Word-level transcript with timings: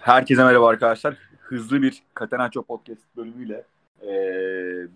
Herkese 0.00 0.44
merhaba 0.44 0.68
arkadaşlar. 0.68 1.16
Hızlı 1.40 1.82
bir 1.82 2.02
Catenaccio 2.20 2.62
Podcast 2.62 3.00
bölümüyle 3.16 3.64
e, 4.02 4.06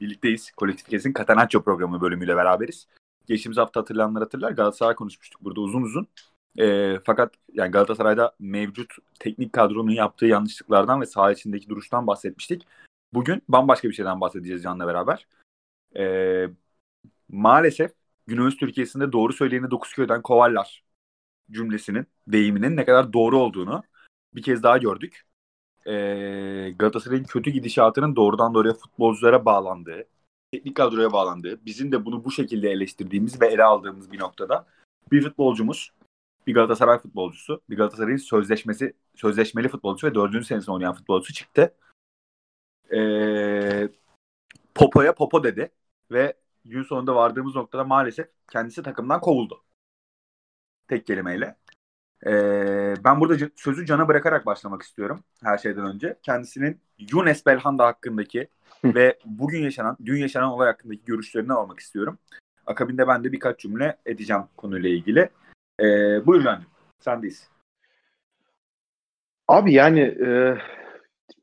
birlikteyiz. 0.01 0.51
Kolektif 0.51 0.89
Kesin 0.89 1.13
Catenaccio 1.19 1.63
programı 1.63 2.01
bölümüyle 2.01 2.37
beraberiz. 2.37 2.87
Geçtiğimiz 3.27 3.59
hafta 3.59 3.81
hatırlayanlar 3.81 4.23
hatırlar. 4.23 4.53
Galatasaray 4.53 4.95
konuşmuştuk 4.95 5.45
burada 5.45 5.61
uzun 5.61 5.83
uzun. 5.83 6.07
E, 6.59 6.99
fakat 7.05 7.35
yani 7.53 7.71
Galatasaray'da 7.71 8.35
mevcut 8.39 8.93
teknik 9.21 9.53
kadronun 9.53 9.91
yaptığı 9.91 10.27
yanlışlıklardan 10.27 11.01
ve 11.01 11.07
saha 11.07 11.33
içindeki 11.33 11.69
duruştan 11.69 12.07
bahsetmiştik. 12.07 12.67
Bugün 13.15 13.43
bambaşka 13.49 13.89
bir 13.89 13.95
şeyden 13.95 14.21
bahsedeceğiz 14.21 14.63
Can'la 14.63 14.87
beraber. 14.87 15.27
E, 15.97 16.49
maalesef 17.29 17.93
günümüz 18.27 18.57
Türkiye'sinde 18.57 19.13
doğru 19.13 19.33
söyleyeni 19.33 19.71
dokuz 19.71 19.93
köyden 19.93 20.23
kovarlar 20.23 20.85
cümlesinin, 21.51 22.07
deyiminin 22.29 22.77
ne 22.77 22.85
kadar 22.85 23.13
doğru 23.13 23.39
olduğunu 23.39 23.83
bir 24.35 24.43
kez 24.43 24.63
daha 24.63 24.79
gördük. 24.79 25.27
Ee, 25.87 26.75
Galatasaray'ın 26.79 27.25
kötü 27.25 27.51
gidişatının 27.51 28.17
doğrudan 28.17 28.55
doğruya 28.55 28.75
futbolculara 28.75 29.45
bağlandığı, 29.45 30.05
teknik 30.53 30.77
kadroya 30.77 31.13
bağlandığı, 31.13 31.67
bizim 31.67 31.93
de 31.93 32.05
bunu 32.05 32.25
bu 32.25 32.31
şekilde 32.31 32.71
eleştirdiğimiz 32.71 33.41
ve 33.41 33.47
ele 33.47 33.65
aldığımız 33.65 34.13
bir 34.13 34.21
noktada 34.21 34.67
bir 35.13 35.23
futbolcumuz, 35.23 35.93
bir 36.47 36.55
Galatasaray 36.55 36.99
futbolcusu, 36.99 37.63
bir 37.71 37.77
Galatasaray'ın 37.77 38.17
sözleşmesi, 38.17 38.95
sözleşmeli 39.15 39.69
futbolcusu 39.69 40.07
ve 40.07 40.15
dördüncü 40.15 40.45
senesinde 40.45 40.73
oynayan 40.73 40.95
futbolcusu 40.95 41.33
çıktı. 41.33 41.75
Ee, 42.93 43.89
Popo'ya 44.75 45.15
Popo 45.15 45.45
dedi 45.45 45.73
ve 46.11 46.35
gün 46.65 46.83
sonunda 46.83 47.15
vardığımız 47.15 47.55
noktada 47.55 47.85
maalesef 47.85 48.29
kendisi 48.51 48.83
takımdan 48.83 49.21
kovuldu. 49.21 49.65
Tek 50.89 51.07
kelimeyle. 51.07 51.57
Ee, 52.27 52.95
ben 53.05 53.21
burada 53.21 53.51
sözü 53.57 53.87
Can'a 53.87 54.09
bırakarak 54.09 54.47
başlamak 54.47 54.83
istiyorum 54.83 55.21
her 55.43 55.59
şeyden 55.59 55.87
önce. 55.87 56.17
Kendisinin 56.23 56.81
Younes 57.13 57.47
Belhanda 57.47 57.87
hakkındaki 57.87 58.49
ve 58.85 59.19
bugün 59.25 59.63
yaşanan, 59.63 59.97
dün 60.05 60.17
yaşanan 60.17 60.49
olay 60.51 60.67
hakkındaki 60.67 61.05
görüşlerini 61.05 61.53
almak 61.53 61.81
istiyorum. 61.81 62.19
Akabinde 62.67 63.09
ben 63.09 63.25
de 63.25 63.33
birkaç 63.33 63.59
cümle 63.59 63.97
edeceğim 64.07 64.43
konuyla 64.57 64.89
ilgili. 64.89 65.29
Ee, 65.81 65.87
buyur 66.27 66.45
Can'cığım, 66.45 66.71
sendeyiz. 67.01 67.49
Abi 69.49 69.73
yani 69.73 70.01
e, 70.01 70.59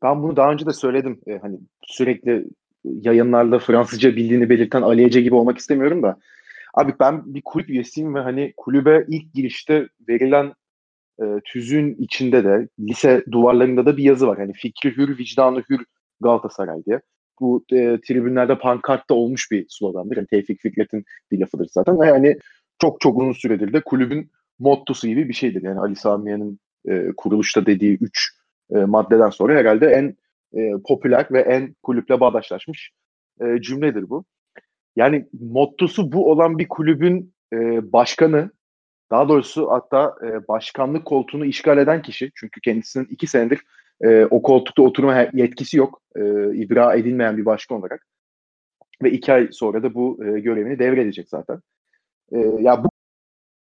ben 0.03 0.23
bunu 0.23 0.35
daha 0.35 0.51
önce 0.51 0.65
de 0.65 0.73
söyledim. 0.73 1.21
E, 1.27 1.37
hani 1.37 1.59
sürekli 1.83 2.45
yayınlarda 2.83 3.59
Fransızca 3.59 4.15
bildiğini 4.15 4.49
belirten 4.49 4.81
Ali 4.81 5.03
Ece 5.03 5.21
gibi 5.21 5.35
olmak 5.35 5.57
istemiyorum 5.57 6.03
da. 6.03 6.19
Abi 6.73 6.93
ben 6.99 7.33
bir 7.33 7.41
kulüp 7.45 7.69
üyesiyim 7.69 8.15
ve 8.15 8.19
hani 8.19 8.53
kulübe 8.57 9.05
ilk 9.07 9.33
girişte 9.33 9.87
verilen 10.09 10.53
e, 11.21 11.25
tüzüğün 11.45 11.95
içinde 11.99 12.43
de 12.43 12.67
lise 12.79 13.23
duvarlarında 13.31 13.85
da 13.85 13.97
bir 13.97 14.03
yazı 14.03 14.27
var. 14.27 14.37
Hani 14.37 14.53
fikri 14.53 14.97
hür, 14.97 15.17
vicdanı 15.17 15.63
hür 15.69 15.85
Galatasaray 16.21 16.85
diye. 16.85 17.01
Bu 17.39 17.65
e, 17.71 17.97
tribünlerde 18.07 18.59
pankartta 18.59 19.13
olmuş 19.13 19.51
bir 19.51 19.65
slogandır. 19.69 20.17
Yani 20.17 20.27
Tevfik 20.27 20.61
Fikret'in 20.61 21.05
bir 21.31 21.39
lafıdır 21.39 21.67
zaten. 21.71 21.99
Ve 21.99 22.07
yani 22.07 22.37
çok 22.81 23.01
çok 23.01 23.21
uzun 23.21 23.31
süredir 23.31 23.73
de 23.73 23.81
kulübün 23.81 24.31
mottosu 24.59 25.07
gibi 25.07 25.29
bir 25.29 25.33
şeydir. 25.33 25.61
Yani 25.63 25.79
Ali 25.79 25.95
Samiye'nin 25.95 26.59
e, 26.87 27.07
kuruluşta 27.17 27.65
dediği 27.65 27.97
üç 28.01 28.29
e, 28.75 28.77
maddeden 28.77 29.29
sonra 29.29 29.55
herhalde 29.55 29.87
en 29.87 30.15
e, 30.59 30.71
popüler 30.87 31.27
ve 31.31 31.41
en 31.41 31.75
kulüple 31.83 32.19
bağdaşlaşmış 32.19 32.91
e, 33.41 33.61
cümledir 33.61 34.09
bu. 34.09 34.25
Yani 34.95 35.27
mottosu 35.41 36.11
bu 36.11 36.31
olan 36.31 36.57
bir 36.57 36.67
kulübün 36.67 37.33
e, 37.53 37.57
başkanı 37.93 38.51
daha 39.11 39.29
doğrusu 39.29 39.71
hatta 39.71 40.15
e, 40.23 40.47
başkanlık 40.47 41.05
koltuğunu 41.05 41.45
işgal 41.45 41.77
eden 41.77 42.01
kişi 42.01 42.31
çünkü 42.35 42.61
kendisinin 42.61 43.07
iki 43.09 43.27
senedir 43.27 43.61
e, 44.01 44.25
o 44.25 44.41
koltukta 44.41 44.81
oturma 44.81 45.27
yetkisi 45.33 45.77
yok. 45.77 46.01
E, 46.15 46.21
ibra 46.55 46.95
edilmeyen 46.95 47.37
bir 47.37 47.45
başkan 47.45 47.79
olarak. 47.79 48.07
Ve 49.03 49.11
iki 49.11 49.33
ay 49.33 49.47
sonra 49.51 49.83
da 49.83 49.93
bu 49.93 50.19
e, 50.25 50.39
görevini 50.39 50.79
devredecek 50.79 51.29
zaten. 51.29 51.59
E, 52.31 52.37
ya 52.59 52.83
bu 52.83 52.89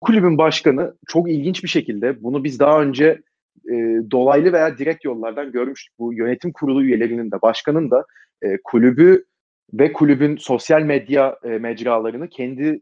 kulübün 0.00 0.38
başkanı 0.38 0.94
çok 1.06 1.30
ilginç 1.30 1.64
bir 1.64 1.68
şekilde 1.68 2.22
bunu 2.22 2.44
biz 2.44 2.60
daha 2.60 2.82
önce 2.82 3.22
e, 3.70 3.74
dolaylı 4.10 4.52
veya 4.52 4.78
direkt 4.78 5.04
yollardan 5.04 5.52
görmüştük. 5.52 5.98
Bu 5.98 6.14
yönetim 6.14 6.52
kurulu 6.52 6.84
üyelerinin 6.84 7.30
de 7.30 7.42
başkanın 7.42 7.90
da 7.90 8.04
e, 8.42 8.58
kulübü 8.64 9.24
ve 9.72 9.92
kulübün 9.92 10.36
sosyal 10.36 10.82
medya 10.82 11.38
e, 11.44 11.48
mecralarını 11.48 12.28
kendi 12.28 12.80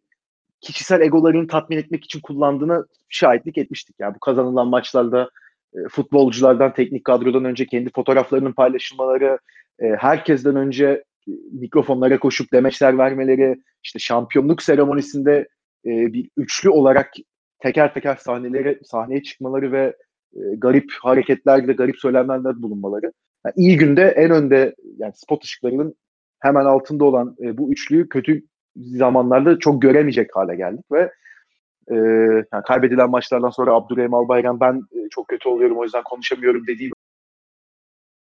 kişisel 0.73 1.01
egolarını 1.01 1.47
tatmin 1.47 1.77
etmek 1.77 2.05
için 2.05 2.21
kullandığına 2.21 2.85
şahitlik 3.09 3.59
etmiştik. 3.59 3.97
Yani 3.99 4.15
bu 4.15 4.19
kazanılan 4.19 4.69
maçlarda 4.69 5.31
e, 5.75 5.79
futbolculardan, 5.91 6.75
teknik 6.75 7.05
kadrodan 7.05 7.45
önce 7.45 7.67
kendi 7.67 7.91
fotoğraflarının 7.91 8.53
paylaşılmaları, 8.53 9.39
e, 9.79 9.87
herkesten 9.87 10.57
önce 10.57 11.05
e, 11.29 11.33
mikrofonlara 11.53 12.19
koşup 12.19 12.53
demeçler 12.53 12.99
vermeleri, 12.99 13.57
işte 13.85 13.99
şampiyonluk 13.99 14.63
seremonisinde 14.63 15.49
e, 15.87 16.13
bir 16.13 16.31
üçlü 16.37 16.71
olarak 16.71 17.13
teker 17.59 17.95
teker 17.95 18.17
sahnelere 18.17 18.79
sahneye 18.85 19.23
çıkmaları 19.23 19.73
ve 19.73 19.97
e, 20.37 20.41
garip 20.57 20.93
hareketlerle, 21.03 21.73
garip 21.73 21.99
söylemlerle 21.99 22.63
bulunmaları. 22.63 23.13
Yani 23.47 23.55
iyi 23.57 23.77
günde 23.77 24.03
en 24.03 24.31
önde 24.31 24.75
yani 24.99 25.13
spot 25.15 25.45
ışıklarının 25.45 25.95
hemen 26.41 26.65
altında 26.65 27.05
olan 27.05 27.37
e, 27.43 27.59
bu 27.59 27.73
üçlüyü 27.73 28.09
kötü 28.09 28.43
zamanlarda 28.77 29.59
çok 29.59 29.83
göremeyecek 29.83 30.37
hale 30.37 30.57
geldik 30.57 30.85
ve 30.93 31.13
e, 31.91 31.95
yani 32.53 32.63
kaybedilen 32.67 33.11
maçlardan 33.11 33.51
sonra 33.51 33.73
Abdurrahim 33.73 34.15
Albayrak 34.15 34.61
ben 34.61 34.83
e, 34.93 35.09
çok 35.11 35.29
kötü 35.29 35.49
oluyorum 35.49 35.79
o 35.79 35.85
yüzden 35.85 36.03
konuşamıyorum 36.03 36.67
dediği 36.67 36.91
bir 36.91 36.95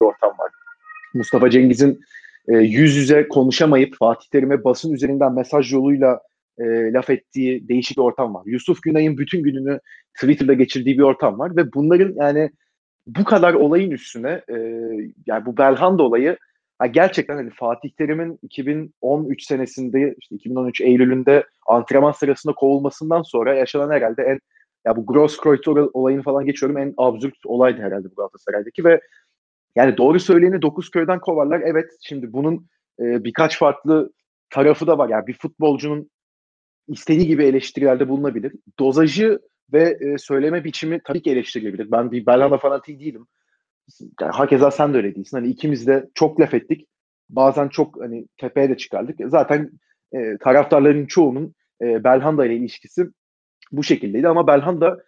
ortam 0.06 0.30
var. 0.38 0.50
Mustafa 1.14 1.50
Cengiz'in 1.50 2.00
e, 2.48 2.56
yüz 2.56 2.96
yüze 2.96 3.28
konuşamayıp 3.28 3.96
Fatih 3.98 4.28
Terim'e 4.28 4.64
basın 4.64 4.92
üzerinden 4.92 5.32
mesaj 5.32 5.72
yoluyla 5.72 6.20
e, 6.58 6.92
laf 6.92 7.10
ettiği 7.10 7.69
değişik 7.69 7.96
bir 7.96 8.02
ortam 8.02 8.34
var. 8.34 8.42
Yusuf 8.46 8.82
Günay'ın 8.82 9.19
bütün 9.19 9.42
gününü 9.42 9.80
Twitter'da 10.14 10.54
geçirdiği 10.54 10.98
bir 10.98 11.02
ortam 11.02 11.38
var 11.38 11.56
ve 11.56 11.72
bunların 11.72 12.14
yani 12.16 12.50
bu 13.06 13.24
kadar 13.24 13.54
olayın 13.54 13.90
üstüne 13.90 14.42
e, 14.48 14.56
yani 15.26 15.46
bu 15.46 15.56
Belhanda 15.56 16.02
olayı 16.02 16.36
Ha 16.82 16.87
gerçekten 16.87 17.37
hani 17.37 17.50
Fatih 17.50 17.91
Terim'in 17.91 18.38
2013 18.43 19.44
senesinde 19.44 20.15
işte 20.20 20.37
2013 20.37 20.81
Eylül'ünde 20.81 21.47
antrenman 21.66 22.12
sırasında 22.12 22.54
kovulmasından 22.54 23.22
sonra 23.22 23.54
yaşanan 23.54 23.91
herhalde 23.91 24.22
en 24.22 24.41
ya 24.87 24.97
bu 24.97 25.06
Grosskreutzer 25.06 25.88
olayını 25.93 26.22
falan 26.22 26.47
geçiyorum 26.47 26.78
en 26.78 26.94
absürt 26.97 27.34
olaydı 27.44 27.82
herhalde 27.82 28.10
bu 28.10 28.15
Galatasaray'daki 28.15 28.84
ve 28.84 29.00
yani 29.76 29.97
doğru 29.97 30.20
söyleyeni 30.20 30.62
dokuz 30.62 30.91
köyden 30.91 31.20
kovarlar. 31.20 31.62
Evet 31.65 31.91
şimdi 32.00 32.32
bunun 32.32 32.66
e, 33.00 33.25
birkaç 33.25 33.59
farklı 33.59 34.12
tarafı 34.50 34.87
da 34.87 34.99
var. 34.99 35.09
Yani 35.09 35.26
bir 35.26 35.38
futbolcunun 35.38 36.10
istediği 36.88 37.26
gibi 37.26 37.44
eleştirilerde 37.44 38.09
bulunabilir. 38.09 38.53
Dozajı 38.78 39.38
ve 39.72 39.99
e, 40.00 40.19
söyleme 40.19 40.64
biçimi 40.64 41.00
tabii 41.04 41.22
ki 41.22 41.31
eleştirilebilir. 41.31 41.91
Ben 41.91 42.12
bir 42.12 42.26
Belhanda 42.26 42.59
fanatiği 42.59 43.00
değilim 43.00 43.26
yani 44.20 44.32
hakeza 44.32 44.70
sen 44.70 44.93
de 44.93 44.97
öyle 44.97 45.15
değilsin. 45.15 45.37
Hani 45.37 45.48
ikimiz 45.48 45.87
de 45.87 46.10
çok 46.15 46.41
laf 46.41 46.54
ettik. 46.54 46.88
Bazen 47.31 47.69
çok 47.69 48.00
hani 48.00 48.26
tepeye 48.37 48.69
de 48.69 48.76
çıkardık. 48.76 49.19
Zaten 49.26 49.70
e, 50.12 50.38
taraftarların 50.38 51.06
çoğunun 51.06 51.54
e, 51.82 52.04
Belhanda 52.04 52.47
ile 52.47 52.56
ilişkisi 52.56 53.06
bu 53.72 53.82
şekildeydi 53.82 54.28
ama 54.28 54.47
Belhanda 54.47 55.04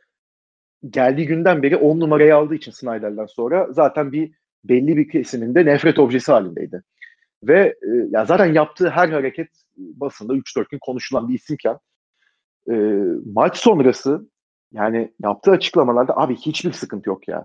geldiği 0.91 1.27
günden 1.27 1.62
beri 1.62 1.77
10 1.77 2.01
numarayı 2.01 2.37
aldığı 2.37 2.55
için 2.55 2.73
Snyder'den 2.73 3.27
sonra 3.27 3.73
zaten 3.73 4.12
bir 4.12 4.33
belli 4.65 4.97
bir 4.97 5.09
kesiminde 5.09 5.67
nefret 5.67 5.99
objesi 5.99 6.33
halindeydi. 6.33 6.83
Ve 7.43 7.61
e, 7.61 7.91
ya 8.11 8.25
zaten 8.25 8.55
yaptığı 8.55 8.91
her 8.91 9.09
hareket 9.09 9.49
basında 9.77 10.35
3-4 10.35 10.71
gün 10.71 10.79
konuşulan 10.79 11.29
bir 11.29 11.35
isimken 11.35 11.79
e, 12.71 12.75
maç 13.35 13.56
sonrası 13.56 14.29
yani 14.73 15.12
yaptığı 15.23 15.51
açıklamalarda 15.51 16.17
abi 16.17 16.37
hiçbir 16.37 16.73
sıkıntı 16.73 17.09
yok 17.09 17.29
ya. 17.29 17.45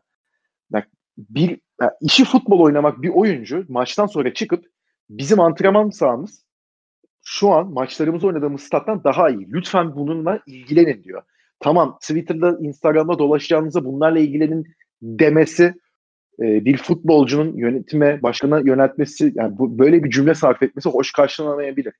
Bak 0.69 0.87
bir 1.29 1.59
yani 1.81 1.91
işi 2.01 2.25
futbol 2.25 2.59
oynamak 2.59 3.01
bir 3.01 3.09
oyuncu 3.09 3.65
maçtan 3.69 4.05
sonra 4.05 4.33
çıkıp 4.33 4.65
bizim 5.09 5.39
antrenman 5.39 5.89
sahamız 5.89 6.45
şu 7.23 7.51
an 7.51 7.73
maçlarımızı 7.73 8.27
oynadığımız 8.27 8.61
stat'tan 8.61 9.03
daha 9.03 9.29
iyi. 9.29 9.51
Lütfen 9.53 9.95
bununla 9.95 10.39
ilgilenin 10.47 11.03
diyor. 11.03 11.21
Tamam 11.59 11.97
Twitter'da, 12.01 12.57
Instagram'da 12.61 13.19
dolaşacağınıza 13.19 13.85
bunlarla 13.85 14.19
ilgilenin 14.19 14.67
demesi 15.01 15.63
e, 16.39 16.65
bir 16.65 16.77
futbolcunun 16.77 17.57
yönetime, 17.57 18.23
başkana 18.23 18.59
yöneltmesi 18.59 19.33
yani 19.35 19.57
bu, 19.57 19.79
böyle 19.79 20.03
bir 20.03 20.09
cümle 20.09 20.33
sarf 20.33 20.63
etmesi 20.63 20.89
hoş 20.89 21.11
karşılanamayabilir. 21.11 21.93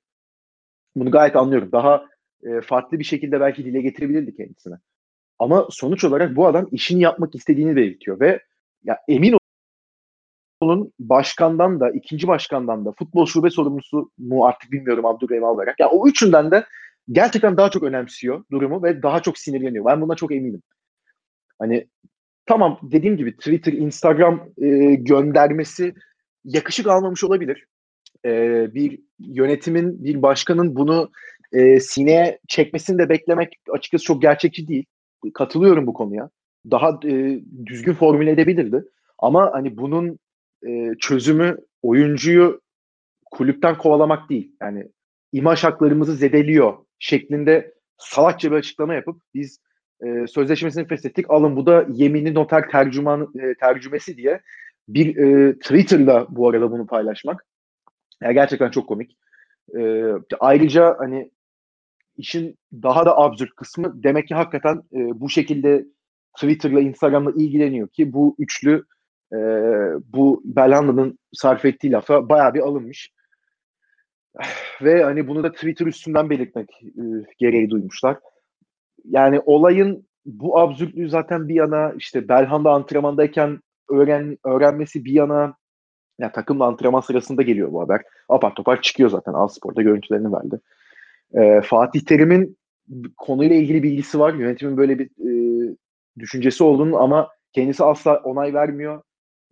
Bunu 0.96 1.10
gayet 1.10 1.36
anlıyorum. 1.36 1.72
Daha 1.72 2.04
e, 2.42 2.60
farklı 2.60 2.98
bir 2.98 3.04
şekilde 3.04 3.40
belki 3.40 3.64
dile 3.64 3.80
getirebilirdi 3.80 4.36
kendisine. 4.36 4.74
Ama 5.38 5.66
sonuç 5.70 6.04
olarak 6.04 6.36
bu 6.36 6.46
adam 6.46 6.68
işini 6.70 7.02
yapmak 7.02 7.34
istediğini 7.34 7.76
belirtiyor 7.76 8.20
ve 8.20 8.40
ya 8.84 8.98
emin 9.08 9.38
olun 10.60 10.92
başkandan 10.98 11.80
da 11.80 11.90
ikinci 11.90 12.28
başkandan 12.28 12.84
da 12.84 12.92
futbol 12.98 13.26
şube 13.26 13.50
sorumlusu 13.50 14.10
mu 14.18 14.44
artık 14.44 14.72
bilmiyorum 14.72 15.06
Abdurrahim 15.06 15.44
Albayrak. 15.44 15.80
Ya 15.80 15.90
o 15.90 16.08
üçünden 16.08 16.50
de 16.50 16.64
gerçekten 17.12 17.56
daha 17.56 17.70
çok 17.70 17.82
önemsiyor 17.82 18.44
durumu 18.50 18.82
ve 18.82 19.02
daha 19.02 19.22
çok 19.22 19.38
sinirleniyor. 19.38 19.84
Ben 19.84 20.00
buna 20.00 20.14
çok 20.14 20.32
eminim. 20.32 20.62
Hani 21.58 21.88
tamam 22.46 22.78
dediğim 22.82 23.16
gibi 23.16 23.36
Twitter, 23.36 23.72
Instagram 23.72 24.48
e, 24.58 24.94
göndermesi 24.94 25.94
yakışık 26.44 26.86
almamış 26.86 27.24
olabilir. 27.24 27.66
E, 28.24 28.30
bir 28.74 29.00
yönetimin, 29.18 30.04
bir 30.04 30.22
başkanın 30.22 30.76
bunu 30.76 31.10
e, 31.52 31.80
sineye 31.80 32.38
çekmesini 32.48 32.98
de 32.98 33.08
beklemek 33.08 33.56
açıkçası 33.72 34.04
çok 34.04 34.22
gerçekçi 34.22 34.68
değil. 34.68 34.84
Katılıyorum 35.34 35.86
bu 35.86 35.92
konuya. 35.92 36.30
Daha 36.70 37.00
e, 37.04 37.40
düzgün 37.66 37.94
formüle 37.94 38.30
edebilirdi. 38.30 38.84
Ama 39.18 39.50
hani 39.52 39.76
bunun 39.76 40.18
e, 40.66 40.94
çözümü 41.00 41.56
oyuncuyu 41.82 42.60
kulüpten 43.30 43.78
kovalamak 43.78 44.30
değil. 44.30 44.56
Yani 44.62 44.88
imaj 45.32 45.64
haklarımızı 45.64 46.14
zedeliyor 46.14 46.74
şeklinde 46.98 47.74
salakça 47.98 48.50
bir 48.50 48.56
açıklama 48.56 48.94
yapıp 48.94 49.22
biz 49.34 49.58
e, 50.06 50.26
sözleşmesini 50.26 50.86
feshettik. 50.86 51.30
Alın 51.30 51.56
bu 51.56 51.66
da 51.66 51.86
yemini 51.88 52.34
noter 52.34 52.70
tercüman 52.70 53.32
e, 53.40 53.54
tercümesi 53.54 54.16
diye 54.16 54.40
bir 54.88 55.16
e, 55.16 55.52
Twitter'da 55.58 56.26
bu 56.28 56.48
arada 56.48 56.70
bunu 56.70 56.86
paylaşmak. 56.86 57.46
Yani 58.22 58.34
gerçekten 58.34 58.70
çok 58.70 58.88
komik. 58.88 59.16
E, 59.78 60.04
ayrıca 60.40 60.96
hani 60.98 61.30
işin 62.16 62.58
daha 62.72 63.06
da 63.06 63.18
absürt 63.18 63.50
kısmı 63.56 64.02
demek 64.02 64.28
ki 64.28 64.34
hakikaten 64.34 64.76
e, 64.76 65.20
bu 65.20 65.30
şekilde 65.30 65.84
Twitter'la 66.34 66.80
Instagram'la 66.80 67.30
ilgileniyor 67.30 67.88
ki 67.88 68.12
bu 68.12 68.36
üçlü 68.38 68.84
e, 69.32 69.38
bu 70.12 70.42
Belhanda'nın 70.44 71.18
sarf 71.32 71.64
ettiği 71.64 71.92
lafa 71.92 72.28
bayağı 72.28 72.54
bir 72.54 72.60
alınmış. 72.60 73.12
Ve 74.82 75.04
hani 75.04 75.28
bunu 75.28 75.42
da 75.42 75.52
Twitter 75.52 75.86
üstünden 75.86 76.30
belirtmek 76.30 76.70
e, 76.82 77.02
gereği 77.38 77.70
duymuşlar. 77.70 78.16
Yani 79.04 79.40
olayın 79.40 80.06
bu 80.26 80.58
absürtlüğü 80.58 81.08
zaten 81.08 81.48
bir 81.48 81.54
yana 81.54 81.92
işte 81.96 82.28
Belhanda 82.28 82.70
antrenmandayken 82.70 83.60
öğren, 83.90 84.38
öğrenmesi 84.44 85.04
bir 85.04 85.12
yana 85.12 85.54
yani 86.18 86.32
takımla 86.32 86.66
antrenman 86.66 87.00
sırasında 87.00 87.42
geliyor 87.42 87.72
bu 87.72 87.80
haber. 87.80 88.02
Apar 88.28 88.54
topar 88.54 88.82
çıkıyor 88.82 89.10
zaten. 89.10 89.32
Al 89.32 89.48
Spor'da 89.48 89.82
görüntülerini 89.82 90.32
verdi. 90.32 90.60
E, 91.34 91.60
Fatih 91.60 92.00
Terim'in 92.00 92.56
konuyla 93.16 93.56
ilgili 93.56 93.82
bilgisi 93.82 94.18
var. 94.18 94.34
Yönetimin 94.34 94.76
böyle 94.76 94.98
bir 94.98 95.06
e, 95.06 95.30
düşüncesi 96.20 96.64
olduğunu 96.64 96.96
ama 96.96 97.28
kendisi 97.52 97.84
asla 97.84 98.16
onay 98.24 98.54
vermiyor. 98.54 99.02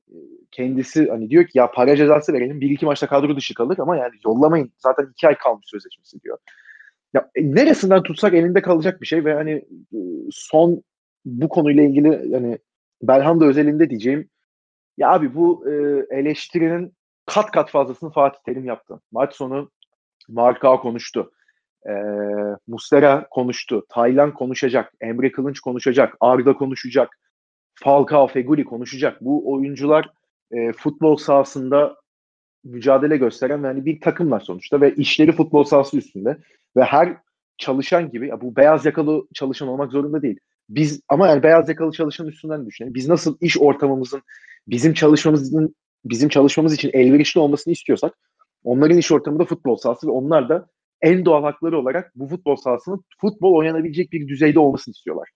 E, 0.08 0.16
kendisi 0.50 1.08
hani 1.08 1.30
diyor 1.30 1.44
ki 1.44 1.58
ya 1.58 1.70
para 1.70 1.96
cezası 1.96 2.32
verelim. 2.32 2.60
Bir 2.60 2.70
iki 2.70 2.86
maçta 2.86 3.06
kadro 3.06 3.36
dışı 3.36 3.54
kalır 3.54 3.78
ama 3.78 3.96
yani 3.96 4.14
yollamayın. 4.24 4.72
Zaten 4.78 5.08
iki 5.12 5.28
ay 5.28 5.38
kalmış 5.38 5.66
sözleşmesi 5.68 6.20
diyor. 6.20 6.38
Ya 7.14 7.30
e, 7.34 7.54
neresinden 7.54 8.02
tutsak 8.02 8.34
elinde 8.34 8.62
kalacak 8.62 9.00
bir 9.02 9.06
şey 9.06 9.24
ve 9.24 9.34
hani 9.34 9.52
e, 9.92 9.98
son 10.30 10.82
bu 11.24 11.48
konuyla 11.48 11.82
ilgili 11.82 12.32
yani 12.32 12.58
Belhanda 13.02 13.44
özelinde 13.44 13.90
diyeceğim 13.90 14.30
ya 14.96 15.10
abi 15.10 15.34
bu 15.34 15.70
e, 15.70 15.72
eleştirinin 16.10 16.92
kat 17.26 17.50
kat 17.50 17.70
fazlasını 17.70 18.10
Fatih 18.10 18.38
Terim 18.46 18.64
yaptı. 18.64 19.00
Maç 19.12 19.34
sonu 19.34 19.70
Marka 20.28 20.76
konuştu. 20.80 21.32
E, 21.86 21.92
Mustera 22.66 23.28
konuştu. 23.30 23.86
Taylan 23.88 24.34
konuşacak. 24.34 24.92
Emre 25.00 25.32
Kılınç 25.32 25.60
konuşacak. 25.60 26.16
Arda 26.20 26.54
konuşacak. 26.54 27.18
Falcao, 27.74 28.26
Feguli 28.26 28.64
konuşacak. 28.64 29.20
Bu 29.20 29.52
oyuncular 29.52 30.10
e, 30.50 30.72
futbol 30.72 31.16
sahasında 31.16 31.96
mücadele 32.64 33.16
gösteren 33.16 33.64
yani 33.64 33.84
bir 33.84 34.00
takımlar 34.00 34.40
sonuçta 34.40 34.80
ve 34.80 34.94
işleri 34.94 35.32
futbol 35.32 35.64
sahası 35.64 35.96
üstünde 35.96 36.38
ve 36.76 36.82
her 36.82 37.16
çalışan 37.58 38.10
gibi 38.10 38.28
ya 38.28 38.40
bu 38.40 38.56
beyaz 38.56 38.86
yakalı 38.86 39.26
çalışan 39.34 39.68
olmak 39.68 39.92
zorunda 39.92 40.22
değil. 40.22 40.38
Biz 40.68 41.00
ama 41.08 41.28
yani 41.28 41.42
beyaz 41.42 41.68
yakalı 41.68 41.92
çalışan 41.92 42.26
üstünden 42.26 42.66
düşünelim. 42.66 42.94
Biz 42.94 43.08
nasıl 43.08 43.36
iş 43.40 43.58
ortamımızın 43.58 44.22
bizim 44.66 44.94
çalışmamızın 44.94 45.74
bizim 46.04 46.28
çalışmamız 46.28 46.74
için 46.74 46.90
elverişli 46.92 47.40
olmasını 47.40 47.72
istiyorsak 47.72 48.14
onların 48.64 48.98
iş 48.98 49.12
ortamı 49.12 49.38
da 49.38 49.44
futbol 49.44 49.76
sahası 49.76 50.06
ve 50.06 50.10
onlar 50.10 50.48
da 50.48 50.66
en 51.02 51.24
doğal 51.24 51.42
hakları 51.42 51.78
olarak 51.78 52.12
bu 52.14 52.28
futbol 52.28 52.56
sahasının 52.56 53.04
futbol 53.20 53.54
oynanabilecek 53.54 54.12
bir 54.12 54.28
düzeyde 54.28 54.58
olmasını 54.58 54.92
istiyorlar. 54.92 55.28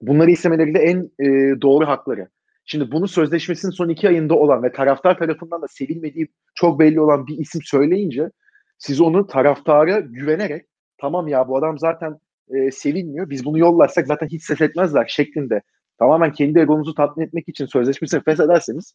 Bunları 0.00 0.30
istemeleri 0.30 0.74
de 0.74 0.78
en 0.78 1.10
e, 1.20 1.60
doğru 1.60 1.86
hakları. 1.86 2.28
Şimdi 2.64 2.92
bunu 2.92 3.08
sözleşmesinin 3.08 3.72
son 3.72 3.88
iki 3.88 4.08
ayında 4.08 4.34
olan 4.34 4.62
ve 4.62 4.72
taraftar 4.72 5.18
tarafından 5.18 5.62
da 5.62 5.66
sevilmediği 5.68 6.28
çok 6.54 6.80
belli 6.80 7.00
olan 7.00 7.26
bir 7.26 7.38
isim 7.38 7.60
söyleyince 7.64 8.30
siz 8.78 9.00
onu 9.00 9.26
taraftara 9.26 10.00
güvenerek 10.00 10.66
tamam 10.98 11.28
ya 11.28 11.48
bu 11.48 11.56
adam 11.56 11.78
zaten 11.78 12.18
e, 12.48 12.70
sevilmiyor 12.70 13.30
biz 13.30 13.44
bunu 13.44 13.58
yollarsak 13.58 14.06
zaten 14.06 14.28
hiç 14.28 14.44
ses 14.44 14.60
etmezler 14.60 15.06
şeklinde 15.08 15.62
tamamen 15.98 16.32
kendi 16.32 16.58
egonuzu 16.58 16.94
tatmin 16.94 17.26
etmek 17.26 17.48
için 17.48 17.66
sözleşmesini 17.66 18.22
feshederseniz 18.22 18.94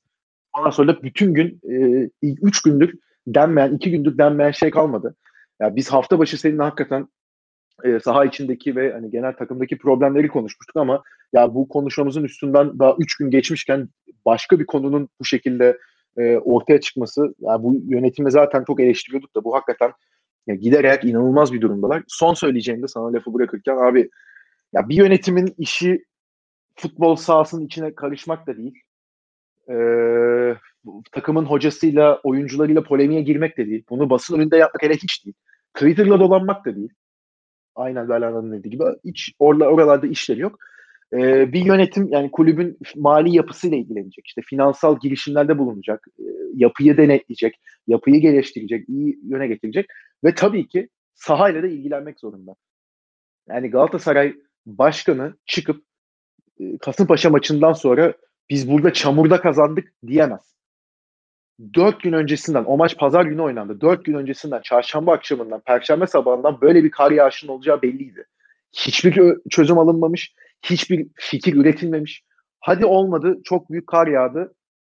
ondan 0.58 0.70
sonra 0.70 1.04
bütün 1.04 1.34
gün 1.34 1.62
e, 1.70 2.10
üç 2.24 2.62
gündür 2.62 2.94
denmeyen, 3.28 3.74
iki 3.74 3.92
gündür 3.92 4.18
denmeyen 4.18 4.52
şey 4.52 4.72
kalmadı. 4.72 5.16
Ya 5.62 5.76
biz 5.76 5.90
hafta 5.90 6.20
başı 6.20 6.38
seninle 6.38 6.64
hakikaten 6.64 7.08
e, 7.84 8.00
saha 8.00 8.26
içindeki 8.26 8.76
ve 8.76 8.94
hani 8.94 9.12
genel 9.12 9.34
takımdaki 9.34 9.78
problemleri 9.78 10.28
konuşmuştuk 10.28 10.76
ama 10.76 11.04
ya 11.34 11.54
bu 11.54 11.68
konuşmamızın 11.70 12.24
üstünden 12.24 12.80
daha 12.80 12.96
üç 13.00 13.18
gün 13.18 13.32
geçmişken 13.32 13.90
başka 14.26 14.60
bir 14.60 14.66
konunun 14.66 15.10
bu 15.20 15.26
şekilde 15.26 15.78
e, 16.18 16.38
ortaya 16.38 16.82
çıkması 16.82 17.36
ya 17.40 17.64
bu 17.64 17.76
yönetimi 17.88 18.32
zaten 18.32 18.64
çok 18.64 18.80
eleştiriyorduk 18.80 19.36
da 19.36 19.44
bu 19.44 19.56
hakikaten 19.56 19.92
ya 20.48 20.56
giderek 20.56 21.06
inanılmaz 21.06 21.54
bir 21.54 21.62
durumdalar. 21.62 22.04
Son 22.08 22.34
söyleyeceğim 22.34 22.84
de 22.84 22.88
sana 22.88 23.14
lafı 23.14 23.34
bırakırken 23.34 23.78
abi 23.78 24.10
ya 24.74 24.90
bir 24.90 24.96
yönetimin 24.96 25.56
işi 25.58 26.06
futbol 26.76 27.16
sahasının 27.16 27.66
içine 27.66 27.96
karışmak 27.96 28.48
da 28.48 28.58
değil. 28.58 28.74
Ee, 29.70 30.56
takımın 31.12 31.46
hocasıyla, 31.46 32.20
oyuncularıyla 32.24 32.84
polemiğe 32.84 33.22
girmek 33.22 33.58
de 33.58 33.68
değil. 33.68 33.84
Bunu 33.90 34.10
basın 34.10 34.38
önünde 34.38 34.58
yapmak 34.58 34.84
hele 34.84 34.94
hiç 34.94 35.26
değil. 35.26 35.36
Twitter'la 35.74 36.20
dolanmak 36.20 36.66
da 36.66 36.76
değil. 36.76 36.94
Aynen 37.76 38.10
Berlan'ın 38.10 38.52
dediği 38.52 38.70
gibi. 38.70 38.84
Hiç 39.06 39.34
orla, 39.40 39.68
oralarda 39.68 40.08
işleri 40.08 40.40
yok. 40.40 40.60
Ee, 41.14 41.54
bir 41.54 41.66
yönetim 41.66 42.08
yani 42.12 42.32
kulübün 42.32 42.78
mali 42.96 43.36
yapısıyla 43.36 43.78
ilgilenecek. 43.78 44.28
İşte 44.28 44.42
finansal 44.42 45.00
girişimlerde 45.00 45.58
bulunacak. 45.58 46.08
E, 46.20 46.24
yapıyı 46.56 46.98
denetleyecek. 46.98 47.56
Yapıyı 47.88 48.22
geliştirecek. 48.22 48.90
iyi 48.90 49.20
yöne 49.24 49.48
getirecek. 49.48 49.86
Ve 50.24 50.36
tabii 50.36 50.68
ki 50.68 50.90
sahayla 51.14 51.64
da 51.64 51.68
ilgilenmek 51.68 52.20
zorunda. 52.20 52.56
Yani 53.50 53.70
Galatasaray 53.70 54.36
başkanı 54.66 55.36
çıkıp 55.46 55.84
e, 56.60 56.78
Kasımpaşa 56.78 57.30
maçından 57.30 57.74
sonra 57.74 58.14
biz 58.50 58.72
burada 58.72 58.94
çamurda 58.94 59.42
kazandık 59.42 59.94
diyemez. 60.08 60.56
Dört 61.74 62.02
gün 62.02 62.14
öncesinden, 62.14 62.64
o 62.64 62.78
maç 62.78 62.98
pazar 62.98 63.26
günü 63.26 63.42
oynandı. 63.42 63.82
Dört 63.82 64.06
gün 64.06 64.14
öncesinden, 64.14 64.62
çarşamba 64.62 65.14
akşamından, 65.14 65.60
perşembe 65.60 66.08
sabahından 66.08 66.62
böyle 66.62 66.84
bir 66.84 66.92
kar 66.92 67.12
yağışının 67.12 67.52
olacağı 67.52 67.82
belliydi. 67.82 68.26
Hiçbir 68.74 69.38
çözüm 69.50 69.78
alınmamış, 69.78 70.34
hiçbir 70.66 71.08
fikir 71.16 71.56
üretilmemiş. 71.56 72.24
Hadi 72.60 72.86
olmadı, 72.86 73.40
çok 73.44 73.72
büyük 73.72 73.88
kar 73.88 74.08
yağdı. 74.08 74.54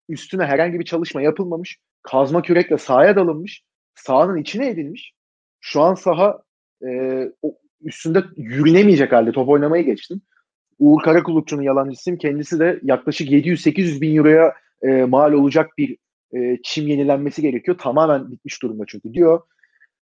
Üstüne 0.08 0.44
herhangi 0.44 0.80
bir 0.80 0.84
çalışma 0.84 1.22
yapılmamış. 1.22 1.78
Kazma 2.02 2.42
kürekle 2.42 2.78
sahaya 2.78 3.16
dalınmış. 3.16 3.62
Sahanın 3.94 4.36
içine 4.36 4.68
edilmiş. 4.68 5.12
Şu 5.60 5.80
an 5.80 5.94
saha 5.94 6.42
e, 6.86 7.22
üstünde 7.80 8.22
yürünemeyecek 8.36 9.12
halde 9.12 9.32
top 9.32 9.48
oynamaya 9.48 9.82
geçtim. 9.82 10.22
Uğur 10.78 11.02
Karakulukçu'nun 11.02 11.62
yalancısıyım. 11.62 12.18
Kendisi 12.18 12.58
de 12.58 12.80
yaklaşık 12.82 13.30
700-800 13.30 14.00
bin 14.00 14.16
euroya 14.16 14.54
e, 14.82 14.88
mal 14.88 15.32
olacak 15.32 15.70
bir 15.78 15.96
e, 16.36 16.58
çim 16.62 16.86
yenilenmesi 16.86 17.42
gerekiyor. 17.42 17.78
Tamamen 17.78 18.30
bitmiş 18.30 18.62
durumda 18.62 18.84
çünkü 18.86 19.14
diyor. 19.14 19.40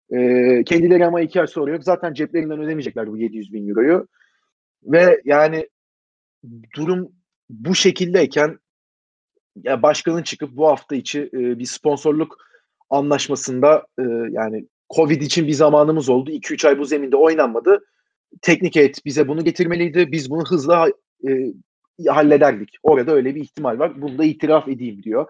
E, 0.10 0.18
kendileri 0.64 1.06
ama 1.06 1.22
iki 1.22 1.42
ay 1.42 1.48
sonra 1.48 1.72
yok. 1.72 1.84
Zaten 1.84 2.14
ceplerinden 2.14 2.60
ödemeyecekler 2.60 3.08
bu 3.08 3.18
700 3.18 3.54
bin 3.54 3.70
euroyu. 3.70 4.08
Ve 4.84 5.22
yani 5.26 5.70
durum 6.76 7.12
bu 7.50 7.76
şekildeyken 7.76 8.60
ya 9.64 9.82
başkanın 9.82 10.24
çıkıp 10.24 10.56
bu 10.56 10.68
hafta 10.68 10.96
içi 10.96 11.22
e, 11.22 11.60
bir 11.60 11.66
sponsorluk 11.66 12.38
anlaşmasında 12.90 13.88
e, 14.00 14.04
yani 14.32 14.68
Covid 14.96 15.22
için 15.22 15.48
bir 15.48 15.54
zamanımız 15.54 16.10
oldu. 16.10 16.32
2-3 16.32 16.68
ay 16.68 16.80
bu 16.80 16.86
zeminde 16.86 17.16
oynanmadı 17.16 17.80
teknik 18.42 18.78
et 18.78 19.06
bize 19.06 19.28
bunu 19.28 19.44
getirmeliydi. 19.44 20.12
Biz 20.12 20.30
bunu 20.30 20.44
hızla 20.46 20.90
e, 21.28 21.32
hallederdik. 22.08 22.70
Orada 22.84 23.12
öyle 23.12 23.36
bir 23.36 23.42
ihtimal 23.42 23.80
var. 23.80 24.02
Bunu 24.02 24.18
da 24.18 24.24
itiraf 24.24 24.68
edeyim 24.68 25.04
diyor. 25.04 25.28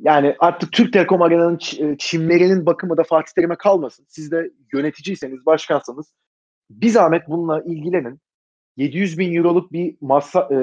Yani 0.00 0.36
artık 0.38 0.72
Türk 0.72 0.92
Telekom 0.92 1.22
Arena'nın 1.22 1.58
e, 1.78 1.96
çimlerinin 1.98 2.66
bakımı 2.66 2.96
da 2.96 3.02
Fatih 3.02 3.32
Terim'e 3.32 3.56
kalmasın. 3.56 4.06
Siz 4.08 4.30
de 4.32 4.50
yöneticiyseniz, 4.72 5.46
başkansanız 5.46 6.12
bir 6.70 6.88
zahmet 6.88 7.28
bununla 7.28 7.62
ilgilenin. 7.62 8.20
700 8.76 9.18
bin 9.18 9.34
euroluk 9.34 9.72
bir 9.72 9.96
masa, 10.00 10.48
e, 10.52 10.56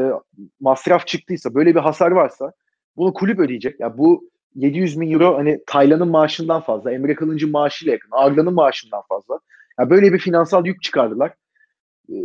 masraf 0.60 1.07
çıktıysa, 1.07 1.53
böyle 1.53 1.75
bir 1.75 1.79
hasar 1.79 2.12
varsa 2.12 2.51
bunu 2.96 3.13
kulüp 3.13 3.39
ödeyecek. 3.39 3.79
Ya 3.79 3.98
bu 3.98 4.29
700 4.55 5.00
bin 5.00 5.12
euro 5.12 5.38
hani 5.38 5.60
Taylan'ın 5.67 6.07
maaşından 6.07 6.62
fazla, 6.62 6.93
Emre 6.93 7.15
Kılınç'ın 7.15 7.51
maaşıyla 7.51 7.93
yakın, 7.93 8.10
Arda'nın 8.12 8.53
maaşından 8.53 9.01
fazla. 9.10 9.39
Yani 9.79 9.89
böyle 9.89 10.13
bir 10.13 10.19
finansal 10.19 10.65
yük 10.65 10.84
çıkardılar. 10.84 11.34
Ee, 12.10 12.15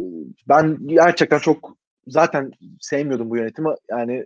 ben 0.49 0.79
gerçekten 0.87 1.39
çok 1.39 1.77
zaten 2.07 2.53
sevmiyordum 2.81 3.31
bu 3.31 3.37
yönetimi. 3.37 3.69
Yani 3.91 4.25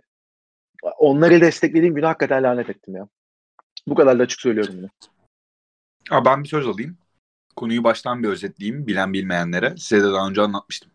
onları 0.83 1.41
desteklediğim 1.41 1.95
günü 1.95 2.05
hakikaten 2.05 2.43
lanet 2.43 2.69
ettim 2.69 2.95
ya. 2.95 3.07
Bu 3.87 3.95
kadar 3.95 4.19
da 4.19 4.23
açık 4.23 4.41
söylüyorum 4.41 4.75
bunu. 4.77 4.89
Aa, 6.09 6.25
ben 6.25 6.43
bir 6.43 6.49
söz 6.49 6.67
alayım. 6.67 6.97
Konuyu 7.55 7.83
baştan 7.83 8.23
bir 8.23 8.27
özetleyeyim 8.27 8.87
bilen 8.87 9.13
bilmeyenlere. 9.13 9.77
Size 9.77 10.03
de 10.03 10.11
daha 10.11 10.29
önce 10.29 10.41
anlatmıştım. 10.41 10.91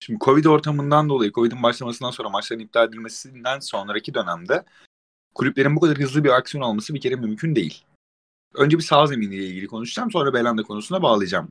Şimdi 0.00 0.18
Covid 0.18 0.44
ortamından 0.44 1.08
dolayı, 1.08 1.32
Covid'in 1.32 1.62
başlamasından 1.62 2.10
sonra 2.10 2.28
maçların 2.28 2.60
iptal 2.60 2.88
edilmesinden 2.88 3.60
sonraki 3.60 4.14
dönemde 4.14 4.64
kulüplerin 5.34 5.76
bu 5.76 5.80
kadar 5.80 5.98
hızlı 5.98 6.24
bir 6.24 6.30
aksiyon 6.30 6.64
alması 6.64 6.94
bir 6.94 7.00
kere 7.00 7.16
mümkün 7.16 7.56
değil. 7.56 7.84
Önce 8.54 8.78
bir 8.78 8.82
sağ 8.82 9.06
zeminiyle 9.06 9.46
ilgili 9.46 9.66
konuşacağım, 9.66 10.10
sonra 10.10 10.34
Belanda 10.34 10.62
konusuna 10.62 11.02
bağlayacağım. 11.02 11.50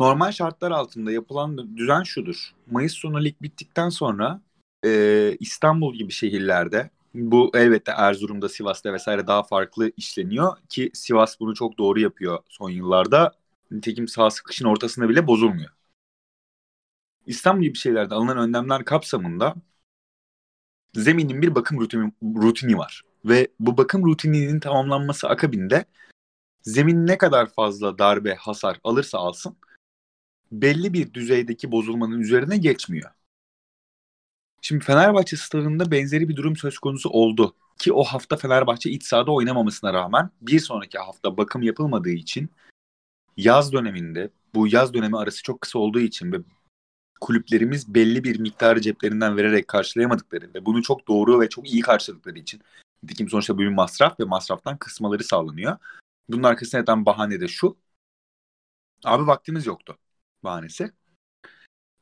Normal 0.00 0.32
şartlar 0.32 0.70
altında 0.70 1.12
yapılan 1.12 1.76
düzen 1.76 2.02
şudur. 2.02 2.54
Mayıs 2.70 2.92
sonu 2.92 3.24
lig 3.24 3.34
bittikten 3.42 3.88
sonra 3.88 4.40
e, 4.84 5.36
İstanbul 5.40 5.94
gibi 5.94 6.12
şehirlerde 6.12 6.90
bu 7.14 7.50
elbette 7.54 7.92
Erzurum'da, 7.92 8.48
Sivas'ta 8.48 8.92
vesaire 8.92 9.26
daha 9.26 9.42
farklı 9.42 9.92
işleniyor 9.96 10.56
ki 10.68 10.90
Sivas 10.94 11.40
bunu 11.40 11.54
çok 11.54 11.78
doğru 11.78 12.00
yapıyor 12.00 12.38
son 12.48 12.70
yıllarda. 12.70 13.32
Nitekim 13.70 14.08
sahası 14.08 14.42
kışın 14.42 14.64
ortasında 14.64 15.08
bile 15.08 15.26
bozulmuyor. 15.26 15.70
İstanbul 17.26 17.62
gibi 17.62 17.78
şeylerde 17.78 18.14
alınan 18.14 18.38
önlemler 18.38 18.84
kapsamında 18.84 19.54
zeminin 20.94 21.42
bir 21.42 21.54
bakım 21.54 21.80
rutini, 21.80 22.12
rutini 22.22 22.78
var. 22.78 23.02
Ve 23.24 23.48
bu 23.60 23.76
bakım 23.76 24.06
rutininin 24.06 24.60
tamamlanması 24.60 25.28
akabinde 25.28 25.84
zemin 26.62 27.06
ne 27.06 27.18
kadar 27.18 27.46
fazla 27.52 27.98
darbe, 27.98 28.34
hasar 28.34 28.80
alırsa 28.84 29.18
alsın 29.18 29.56
belli 30.52 30.92
bir 30.92 31.14
düzeydeki 31.14 31.72
bozulmanın 31.72 32.20
üzerine 32.20 32.56
geçmiyor. 32.56 33.10
Şimdi 34.62 34.84
Fenerbahçe 34.84 35.36
stadında 35.36 35.90
benzeri 35.90 36.28
bir 36.28 36.36
durum 36.36 36.56
söz 36.56 36.78
konusu 36.78 37.08
oldu. 37.08 37.56
Ki 37.78 37.92
o 37.92 38.04
hafta 38.04 38.36
Fenerbahçe 38.36 38.90
iç 38.90 39.04
sahada 39.04 39.32
oynamamasına 39.32 39.92
rağmen 39.92 40.30
bir 40.40 40.60
sonraki 40.60 40.98
hafta 40.98 41.36
bakım 41.36 41.62
yapılmadığı 41.62 42.10
için 42.10 42.50
yaz 43.36 43.72
döneminde 43.72 44.30
bu 44.54 44.68
yaz 44.68 44.94
dönemi 44.94 45.18
arası 45.18 45.42
çok 45.42 45.60
kısa 45.60 45.78
olduğu 45.78 46.00
için 46.00 46.32
ve 46.32 46.36
kulüplerimiz 47.20 47.94
belli 47.94 48.24
bir 48.24 48.40
miktarı 48.40 48.80
ceplerinden 48.80 49.36
vererek 49.36 49.68
karşılayamadıkları 49.68 50.54
ve 50.54 50.66
bunu 50.66 50.82
çok 50.82 51.08
doğru 51.08 51.40
ve 51.40 51.48
çok 51.48 51.72
iyi 51.72 51.82
karşıladıkları 51.82 52.38
için 52.38 52.60
nitekim 53.02 53.28
sonuçta 53.28 53.58
bir 53.58 53.68
masraf 53.68 54.20
ve 54.20 54.24
masraftan 54.24 54.78
kısmaları 54.78 55.24
sağlanıyor. 55.24 55.76
Bunun 56.28 56.42
arkasında 56.42 56.78
yatan 56.78 57.06
bahane 57.06 57.40
de 57.40 57.48
şu. 57.48 57.76
Abi 59.04 59.26
vaktimiz 59.26 59.66
yoktu 59.66 59.98
bahanesi. 60.44 60.92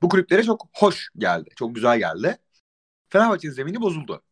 Bu 0.03 0.09
kulüplere 0.09 0.43
çok 0.43 0.69
hoş 0.75 1.09
geldi. 1.19 1.51
Çok 1.57 1.75
güzel 1.75 1.99
geldi. 1.99 2.39
Fenerbahçe'nin 3.09 3.53
zemini 3.53 3.81
bozuldu. 3.81 4.23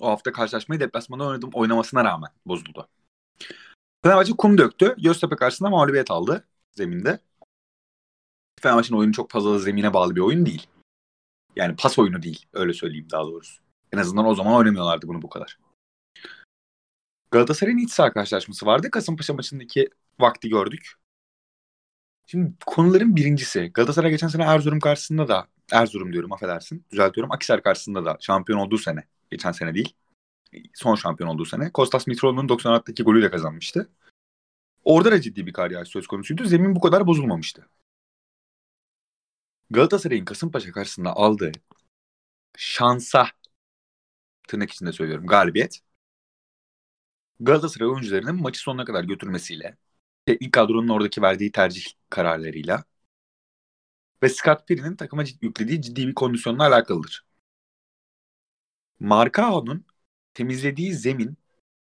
O 0.00 0.08
hafta 0.08 0.32
karşılaşmayı 0.32 0.80
deplasmanda 0.80 1.24
oynadım, 1.24 1.50
oynamasına 1.52 2.04
rağmen 2.04 2.30
bozuldu. 2.46 2.88
Fenerbahçe 4.02 4.32
kum 4.32 4.58
döktü. 4.58 4.94
Göztepe 4.98 5.36
karşısında 5.36 5.70
mağlubiyet 5.70 6.10
aldı 6.10 6.48
zeminde. 6.72 7.20
Fenerbahçe'nin 8.60 8.98
oyunu 8.98 9.12
çok 9.12 9.30
fazla 9.30 9.58
zemine 9.58 9.94
bağlı 9.94 10.16
bir 10.16 10.20
oyun 10.20 10.46
değil. 10.46 10.66
Yani 11.56 11.76
pas 11.76 11.98
oyunu 11.98 12.22
değil. 12.22 12.46
Öyle 12.52 12.72
söyleyeyim 12.72 13.08
daha 13.10 13.22
doğrusu. 13.22 13.62
En 13.92 13.98
azından 13.98 14.26
o 14.26 14.34
zaman 14.34 14.54
oynamıyorlardı 14.54 15.08
bunu 15.08 15.22
bu 15.22 15.28
kadar. 15.28 15.58
Galatasaray'ın 17.30 17.78
iç 17.78 17.90
saha 17.90 18.12
karşılaşması 18.12 18.66
vardı. 18.66 18.90
Kasımpaşa 18.90 19.34
maçındaki 19.34 19.90
vakti 20.20 20.48
gördük. 20.48 20.94
Şimdi 22.26 22.52
konuların 22.66 23.16
birincisi 23.16 23.70
Galatasaray 23.74 24.10
geçen 24.10 24.28
sene 24.28 24.42
Erzurum 24.42 24.80
karşısında 24.80 25.28
da 25.28 25.48
Erzurum 25.72 26.12
diyorum 26.12 26.32
affedersin 26.32 26.84
düzeltiyorum 26.92 27.32
Akisar 27.32 27.62
karşısında 27.62 28.04
da 28.04 28.16
şampiyon 28.20 28.58
olduğu 28.58 28.78
sene 28.78 29.04
geçen 29.30 29.52
sene 29.52 29.74
değil 29.74 29.94
son 30.74 30.94
şampiyon 30.94 31.30
olduğu 31.30 31.44
sene 31.44 31.72
Kostas 31.72 32.06
Mitroğlu'nun 32.06 32.48
96'daki 32.48 33.02
golüyle 33.02 33.30
kazanmıştı. 33.30 33.88
Orada 34.84 35.12
da 35.12 35.20
ciddi 35.20 35.46
bir 35.46 35.52
kar 35.52 35.70
yağışı 35.70 35.90
söz 35.90 36.06
konusuydu. 36.06 36.44
Zemin 36.44 36.74
bu 36.74 36.80
kadar 36.80 37.06
bozulmamıştı. 37.06 37.68
Galatasaray'ın 39.70 40.24
Kasımpaşa 40.24 40.72
karşısında 40.72 41.16
aldığı 41.16 41.52
şansa 42.56 43.26
tırnak 44.48 44.70
içinde 44.70 44.92
söylüyorum 44.92 45.26
galibiyet 45.26 45.80
Galatasaray 47.40 47.88
oyuncularının 47.88 48.42
maçı 48.42 48.60
sonuna 48.60 48.84
kadar 48.84 49.04
götürmesiyle 49.04 49.76
teknik 50.26 50.52
kadronun 50.52 50.88
oradaki 50.88 51.22
verdiği 51.22 51.52
tercih 51.52 51.95
kararlarıyla 52.10 52.84
ve 54.22 54.28
Scott 54.28 54.68
Perry'nin 54.68 54.96
takıma 54.96 55.24
yüklediği 55.42 55.82
ciddi 55.82 56.06
bir 56.08 56.14
kondisyonla 56.14 56.66
alakalıdır. 56.66 57.26
Marcao'nun 59.00 59.84
temizlediği 60.34 60.94
zemin 60.94 61.36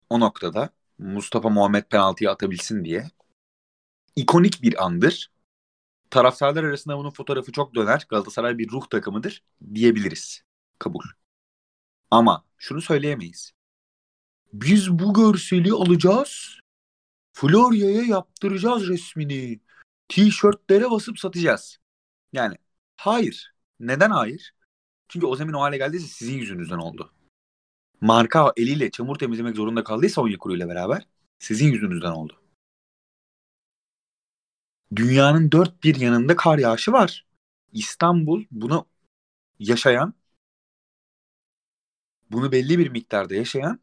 o 0.10 0.20
noktada 0.20 0.70
Mustafa 0.98 1.50
Muhammed 1.50 1.84
penaltıyı 1.84 2.32
atabilsin 2.32 2.86
diye 2.86 3.12
ikonik 4.16 4.62
bir 4.62 4.86
andır. 4.86 5.32
Taraftarlar 6.10 6.64
arasında 6.64 6.98
bunun 6.98 7.10
fotoğrafı 7.10 7.52
çok 7.52 7.76
döner. 7.76 8.06
Galatasaray 8.10 8.58
bir 8.58 8.72
ruh 8.72 8.88
takımıdır 8.90 9.44
diyebiliriz. 9.74 10.44
Kabul. 10.80 11.04
Ama 12.12 12.46
şunu 12.58 12.82
söyleyemeyiz. 12.82 13.52
Biz 14.54 14.92
bu 14.92 15.14
görseli 15.14 15.72
alacağız. 15.72 16.60
Florya'ya 17.34 18.02
yaptıracağız 18.02 18.88
resmini. 18.88 19.60
Tişörtlere 20.14 20.92
basıp 20.92 21.20
satacağız. 21.20 21.78
Yani 22.34 22.56
hayır. 22.98 23.54
Neden 23.80 24.10
hayır? 24.10 24.56
Çünkü 25.08 25.26
o 25.26 25.36
zemin 25.36 25.54
o 25.54 25.62
hale 25.62 25.78
geldiyse 25.78 26.08
sizin 26.08 26.38
yüzünüzden 26.38 26.78
oldu. 26.78 27.14
Marka 28.02 28.54
eliyle 28.58 28.92
çamur 28.92 29.16
temizlemek 29.16 29.56
zorunda 29.56 29.84
kaldıysa 29.84 30.22
Onyekuru 30.22 30.56
ile 30.56 30.68
beraber 30.68 31.08
sizin 31.40 31.72
yüzünüzden 31.74 32.12
oldu. 32.12 32.42
Dünyanın 34.96 35.52
dört 35.52 35.84
bir 35.84 35.96
yanında 35.96 36.36
kar 36.36 36.58
yağışı 36.58 36.92
var. 36.92 37.26
İstanbul 37.72 38.46
bunu 38.52 38.86
yaşayan, 39.60 40.14
bunu 42.32 42.52
belli 42.52 42.80
bir 42.80 42.90
miktarda 42.90 43.36
yaşayan 43.36 43.80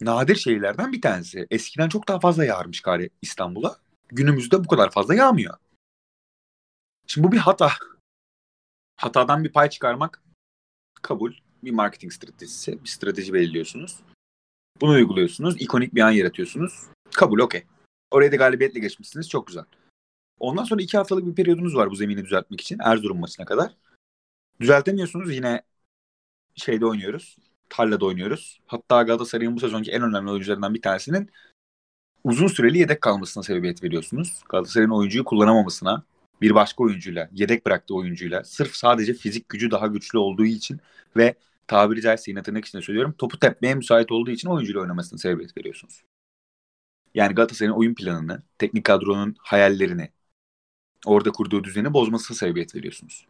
nadir 0.00 0.36
şehirlerden 0.36 0.92
bir 0.92 1.00
tanesi. 1.00 1.46
Eskiden 1.50 1.88
çok 1.88 2.08
daha 2.08 2.20
fazla 2.20 2.44
yağarmış 2.44 2.80
kar 2.80 3.02
İstanbul'a. 3.22 3.82
Günümüzde 4.12 4.64
bu 4.64 4.68
kadar 4.68 4.90
fazla 4.90 5.14
yağmıyor. 5.14 5.54
Şimdi 7.06 7.26
bu 7.26 7.32
bir 7.32 7.38
hata. 7.38 7.72
Hatadan 8.96 9.44
bir 9.44 9.52
pay 9.52 9.70
çıkarmak 9.70 10.22
kabul. 11.02 11.32
Bir 11.64 11.70
marketing 11.70 12.12
stratejisi. 12.12 12.84
Bir 12.84 12.88
strateji 12.88 13.32
belirliyorsunuz. 13.32 14.00
Bunu 14.80 14.92
uyguluyorsunuz. 14.92 15.62
ikonik 15.62 15.94
bir 15.94 16.00
an 16.00 16.10
yaratıyorsunuz. 16.10 16.86
Kabul 17.12 17.38
okey. 17.38 17.64
Oraya 18.10 18.32
da 18.32 18.36
galibiyetle 18.36 18.80
geçmişsiniz. 18.80 19.28
Çok 19.28 19.46
güzel. 19.46 19.64
Ondan 20.40 20.64
sonra 20.64 20.82
iki 20.82 20.96
haftalık 20.96 21.26
bir 21.26 21.34
periyodunuz 21.34 21.76
var 21.76 21.90
bu 21.90 21.94
zemini 21.94 22.24
düzeltmek 22.24 22.60
için. 22.60 22.78
Erzurum 22.84 23.20
maçına 23.20 23.46
kadar. 23.46 23.76
Düzeltemiyorsunuz. 24.60 25.34
Yine 25.34 25.62
şeyde 26.56 26.86
oynuyoruz 26.86 27.36
tarlada 27.72 28.06
oynuyoruz. 28.06 28.60
Hatta 28.66 29.02
Galatasaray'ın 29.02 29.56
bu 29.56 29.60
sezonki 29.60 29.90
en 29.90 30.02
önemli 30.02 30.30
oyuncularından 30.30 30.74
bir 30.74 30.82
tanesinin 30.82 31.30
uzun 32.24 32.46
süreli 32.46 32.78
yedek 32.78 33.00
kalmasına 33.00 33.42
sebebiyet 33.42 33.82
veriyorsunuz. 33.82 34.42
Galatasaray'ın 34.48 34.90
oyuncuyu 34.90 35.24
kullanamamasına, 35.24 36.02
bir 36.40 36.54
başka 36.54 36.84
oyuncuyla, 36.84 37.28
yedek 37.32 37.66
bıraktığı 37.66 37.94
oyuncuyla 37.94 38.44
sırf 38.44 38.74
sadece 38.74 39.14
fizik 39.14 39.48
gücü 39.48 39.70
daha 39.70 39.86
güçlü 39.86 40.18
olduğu 40.18 40.44
için 40.44 40.80
ve 41.16 41.34
tabiri 41.66 42.02
caizse 42.02 42.30
yine 42.30 42.42
tırnak 42.42 42.68
söylüyorum 42.68 43.14
topu 43.18 43.38
tepmeye 43.38 43.74
müsait 43.74 44.12
olduğu 44.12 44.30
için 44.30 44.48
oyuncuyla 44.48 44.80
oynamasına 44.80 45.18
sebebiyet 45.18 45.56
veriyorsunuz. 45.56 46.02
Yani 47.14 47.34
Galatasaray'ın 47.34 47.76
oyun 47.76 47.94
planını, 47.94 48.42
teknik 48.58 48.84
kadronun 48.84 49.36
hayallerini, 49.38 50.08
orada 51.06 51.30
kurduğu 51.30 51.64
düzeni 51.64 51.92
bozmasına 51.92 52.36
sebebiyet 52.36 52.74
veriyorsunuz. 52.74 53.26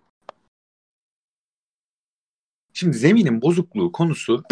Şimdi 2.72 2.96
zeminin 2.96 3.42
bozukluğu 3.42 3.92
konusu 3.92 4.44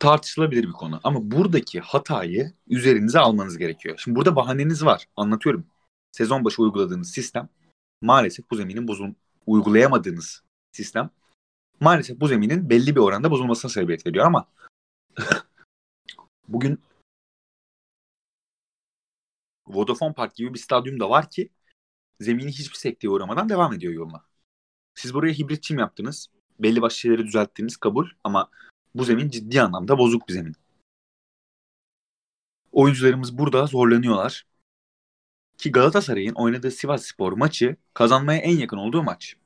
tartışılabilir 0.00 0.64
bir 0.64 0.72
konu. 0.72 1.00
Ama 1.04 1.30
buradaki 1.30 1.80
hatayı 1.80 2.52
üzerinize 2.68 3.18
almanız 3.18 3.58
gerekiyor. 3.58 3.98
Şimdi 3.98 4.16
burada 4.16 4.36
bahaneniz 4.36 4.84
var. 4.84 5.06
Anlatıyorum. 5.16 5.66
Sezon 6.12 6.44
başı 6.44 6.62
uyguladığınız 6.62 7.10
sistem 7.10 7.48
maalesef 8.02 8.50
bu 8.50 8.56
zeminin 8.56 8.88
bozul 8.88 9.14
uygulayamadığınız 9.46 10.42
sistem 10.72 11.10
maalesef 11.80 12.20
bu 12.20 12.28
zeminin 12.28 12.70
belli 12.70 12.96
bir 12.96 13.00
oranda 13.00 13.30
bozulmasına 13.30 13.70
sebebiyet 13.70 14.06
veriyor 14.06 14.26
ama 14.26 14.48
bugün 16.48 16.80
Vodafone 19.68 20.14
Park 20.14 20.34
gibi 20.34 20.54
bir 20.54 20.58
stadyum 20.58 21.00
da 21.00 21.10
var 21.10 21.30
ki 21.30 21.50
zemini 22.20 22.52
hiçbir 22.52 22.76
sekteye 22.76 23.10
uğramadan 23.10 23.48
devam 23.48 23.72
ediyor 23.72 23.92
yoluna. 23.92 24.24
Siz 24.94 25.14
buraya 25.14 25.32
hibrit 25.32 25.62
çim 25.62 25.78
yaptınız 25.78 26.28
belli 26.58 26.82
başlı 26.82 26.98
şeyleri 26.98 27.26
düzelttiğiniz 27.26 27.76
kabul 27.76 28.08
ama 28.24 28.50
bu 28.94 29.04
zemin 29.04 29.28
ciddi 29.28 29.62
anlamda 29.62 29.98
bozuk 29.98 30.28
bir 30.28 30.32
zemin. 30.32 30.54
Oyuncularımız 32.72 33.38
burada 33.38 33.66
zorlanıyorlar. 33.66 34.46
Ki 35.58 35.72
Galatasaray'ın 35.72 36.34
oynadığı 36.34 36.70
Sivas 36.70 37.02
Spor 37.02 37.32
maçı 37.32 37.76
kazanmaya 37.94 38.40
en 38.40 38.58
yakın 38.58 38.76
olduğu 38.76 39.02
maç. 39.02 39.36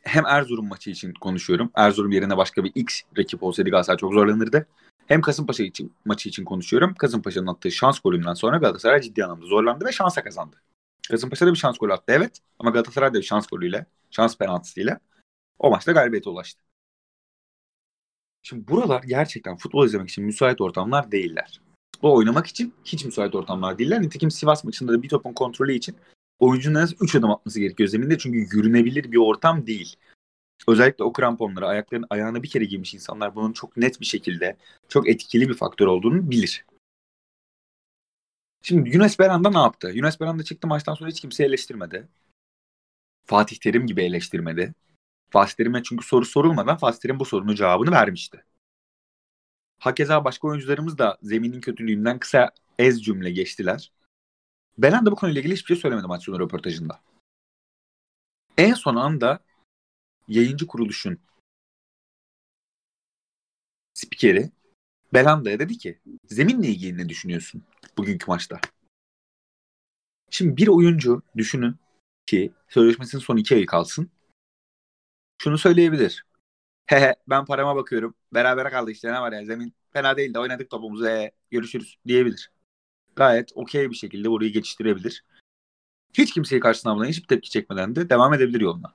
Hem 0.00 0.26
Erzurum 0.26 0.68
maçı 0.68 0.90
için 0.90 1.14
konuşuyorum. 1.14 1.70
Erzurum 1.74 2.12
yerine 2.12 2.36
başka 2.36 2.64
bir 2.64 2.72
X 2.74 3.02
rakip 3.18 3.42
olsaydı 3.42 3.70
Galatasaray 3.70 3.98
çok 3.98 4.12
zorlanırdı. 4.12 4.66
Hem 5.06 5.20
Kasımpaşa 5.20 5.62
için, 5.62 5.92
maçı 6.04 6.28
için 6.28 6.44
konuşuyorum. 6.44 6.94
Kasımpaşa'nın 6.94 7.46
attığı 7.46 7.70
şans 7.70 8.00
golünden 8.00 8.34
sonra 8.34 8.56
Galatasaray 8.56 9.00
ciddi 9.00 9.24
anlamda 9.24 9.46
zorlandı 9.46 9.84
ve 9.84 9.92
şansa 9.92 10.24
kazandı. 10.24 10.56
Kasımpaşa 11.10 11.46
da 11.46 11.50
bir 11.50 11.58
şans 11.58 11.78
golü 11.78 11.92
attı 11.92 12.12
evet. 12.12 12.38
Ama 12.58 12.70
Galatasaray 12.70 13.14
da 13.14 13.18
bir 13.18 13.22
şans 13.22 13.46
golüyle, 13.46 13.86
şans 14.10 14.38
penaltısıyla 14.38 15.00
o 15.58 15.70
maçta 15.70 15.92
galibiyete 15.92 16.30
ulaştı. 16.30 16.67
Şimdi 18.48 18.68
buralar 18.68 19.02
gerçekten 19.02 19.56
futbol 19.56 19.86
izlemek 19.86 20.08
için 20.08 20.24
müsait 20.24 20.60
ortamlar 20.60 21.12
değiller. 21.12 21.60
Futbol 21.94 22.16
oynamak 22.16 22.46
için 22.46 22.74
hiç 22.84 23.04
müsait 23.04 23.34
ortamlar 23.34 23.78
değiller. 23.78 24.02
Nitekim 24.02 24.30
Sivas 24.30 24.64
maçında 24.64 24.92
da 24.92 25.02
bir 25.02 25.08
topun 25.08 25.32
kontrolü 25.32 25.72
için 25.72 25.96
oyuncunun 26.38 26.74
en 26.74 26.82
az 26.82 26.94
3 27.00 27.14
adım 27.14 27.30
atması 27.30 27.60
gerekiyor 27.60 27.88
zeminde. 27.88 28.18
Çünkü 28.18 28.38
yürünebilir 28.38 29.12
bir 29.12 29.16
ortam 29.16 29.66
değil. 29.66 29.96
Özellikle 30.68 31.04
o 31.04 31.12
kramponları 31.12 31.66
ayakların 31.66 32.04
ayağına 32.10 32.42
bir 32.42 32.48
kere 32.48 32.64
giymiş 32.64 32.94
insanlar 32.94 33.34
bunun 33.34 33.52
çok 33.52 33.76
net 33.76 34.00
bir 34.00 34.06
şekilde 34.06 34.56
çok 34.88 35.08
etkili 35.08 35.48
bir 35.48 35.54
faktör 35.54 35.86
olduğunu 35.86 36.30
bilir. 36.30 36.64
Şimdi 38.62 38.90
Yunus 38.90 39.18
Beran'da 39.18 39.50
ne 39.50 39.58
yaptı? 39.58 39.90
Yunus 39.94 40.20
Beran'da 40.20 40.42
çıktı 40.42 40.68
maçtan 40.68 40.94
sonra 40.94 41.10
hiç 41.10 41.20
kimse 41.20 41.44
eleştirmedi. 41.44 42.08
Fatih 43.26 43.56
Terim 43.56 43.86
gibi 43.86 44.02
eleştirmedi. 44.02 44.74
Fatih 45.30 45.54
Terim'e 45.54 45.82
çünkü 45.82 46.06
soru 46.06 46.24
sorulmadan 46.24 46.76
Fatih 46.76 47.00
Terim 47.00 47.20
bu 47.20 47.24
sorunun 47.24 47.54
cevabını 47.54 47.90
vermişti. 47.90 48.44
Hakeza 49.78 50.24
başka 50.24 50.48
oyuncularımız 50.48 50.98
da 50.98 51.18
zeminin 51.22 51.60
kötülüğünden 51.60 52.18
kısa 52.18 52.50
ez 52.78 53.04
cümle 53.04 53.30
geçtiler. 53.30 53.92
Belen 54.78 55.06
de 55.06 55.10
bu 55.10 55.14
konuyla 55.14 55.40
ilgili 55.40 55.54
hiçbir 55.54 55.66
şey 55.66 55.76
söylemedi 55.76 56.06
maç 56.06 56.24
sonu 56.24 56.40
röportajında. 56.40 57.00
En 58.58 58.74
son 58.74 58.96
anda 58.96 59.40
yayıncı 60.28 60.66
kuruluşun 60.66 61.18
spikeri 63.94 64.50
Belanda'ya 65.14 65.58
dedi 65.58 65.78
ki 65.78 65.98
zeminle 66.24 66.68
ilgili 66.68 66.98
ne 66.98 67.08
düşünüyorsun 67.08 67.62
bugünkü 67.96 68.26
maçta? 68.28 68.60
Şimdi 70.30 70.56
bir 70.56 70.68
oyuncu 70.68 71.22
düşünün 71.36 71.76
ki 72.26 72.52
sözleşmesinin 72.68 73.22
son 73.22 73.36
iki 73.36 73.54
ayı 73.54 73.66
kalsın. 73.66 74.10
Şunu 75.42 75.58
söyleyebilir. 75.58 76.24
Hehe 76.86 77.14
ben 77.28 77.44
parama 77.44 77.76
bakıyorum. 77.76 78.14
Beraber 78.34 78.70
kaldı 78.70 78.90
işte 78.90 79.12
ne 79.12 79.20
var 79.20 79.32
ya 79.32 79.44
zemin 79.44 79.74
fena 79.92 80.16
değil 80.16 80.34
de 80.34 80.38
oynadık 80.38 80.70
topumuzu 80.70 81.06
he, 81.06 81.32
görüşürüz 81.50 81.96
diyebilir. 82.06 82.50
Gayet 83.16 83.50
okey 83.54 83.90
bir 83.90 83.96
şekilde 83.96 84.30
burayı 84.30 84.52
geçiştirebilir. 84.52 85.24
Hiç 86.12 86.34
kimseyi 86.34 86.60
karşısına 86.60 86.92
almadan 86.92 87.08
hiçbir 87.08 87.26
tepki 87.26 87.50
çekmeden 87.50 87.96
de 87.96 88.10
devam 88.10 88.34
edebilir 88.34 88.60
yoluna. 88.60 88.92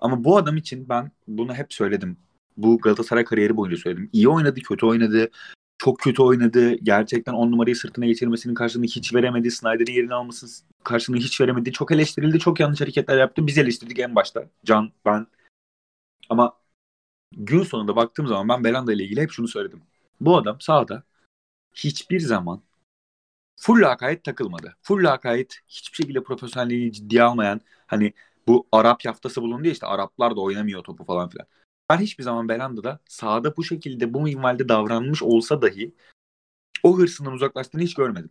Ama 0.00 0.24
bu 0.24 0.36
adam 0.36 0.56
için 0.56 0.88
ben 0.88 1.10
bunu 1.26 1.54
hep 1.54 1.72
söyledim. 1.72 2.16
Bu 2.56 2.78
Galatasaray 2.78 3.24
kariyeri 3.24 3.56
boyunca 3.56 3.76
söyledim. 3.76 4.10
İyi 4.12 4.28
oynadı, 4.28 4.60
kötü 4.60 4.86
oynadı. 4.86 5.30
Çok 5.78 5.98
kötü 5.98 6.22
oynadı. 6.22 6.74
Gerçekten 6.74 7.32
on 7.32 7.52
numarayı 7.52 7.76
sırtına 7.76 8.06
geçirmesinin 8.06 8.54
karşılığını 8.54 8.86
hiç 8.86 9.14
veremedi. 9.14 9.50
Snyder'in 9.50 9.92
yerini 9.92 10.14
almasının 10.14 10.52
karşılığını 10.84 11.20
hiç 11.20 11.40
veremedi. 11.40 11.72
Çok 11.72 11.92
eleştirildi. 11.92 12.38
Çok 12.38 12.60
yanlış 12.60 12.80
hareketler 12.80 13.18
yaptı. 13.18 13.46
Biz 13.46 13.58
eleştirdik 13.58 13.98
en 13.98 14.14
başta. 14.14 14.44
Can, 14.64 14.92
ben. 15.04 15.26
Ama 16.28 16.56
gün 17.32 17.62
sonunda 17.62 17.96
baktığım 17.96 18.26
zaman 18.26 18.48
ben 18.48 18.64
Belanda 18.64 18.92
ile 18.92 19.04
ilgili 19.04 19.20
hep 19.20 19.30
şunu 19.30 19.48
söyledim. 19.48 19.82
Bu 20.20 20.36
adam 20.36 20.60
sahada 20.60 21.02
hiçbir 21.74 22.20
zaman 22.20 22.62
full 23.56 23.82
lakayet 23.82 24.24
takılmadı. 24.24 24.76
Full 24.82 25.04
lakayet 25.04 25.60
hiçbir 25.68 25.96
şekilde 25.96 26.22
profesyonelliğini 26.22 26.92
ciddiye 26.92 27.22
almayan 27.22 27.60
hani 27.86 28.12
bu 28.46 28.66
Arap 28.72 29.04
yaftası 29.04 29.42
bulundu 29.42 29.66
ya 29.66 29.72
işte 29.72 29.86
Araplar 29.86 30.36
da 30.36 30.40
oynamıyor 30.40 30.84
topu 30.84 31.04
falan 31.04 31.28
filan. 31.28 31.46
Ben 31.90 31.98
hiçbir 31.98 32.24
zaman 32.24 32.48
Belanda'da 32.48 33.00
sahada 33.08 33.56
bu 33.56 33.64
şekilde 33.64 34.14
bu 34.14 34.20
minvalde 34.20 34.68
davranmış 34.68 35.22
olsa 35.22 35.62
dahi 35.62 35.94
o 36.82 36.98
hırsından 36.98 37.32
uzaklaştığını 37.32 37.82
hiç 37.82 37.94
görmedim. 37.94 38.30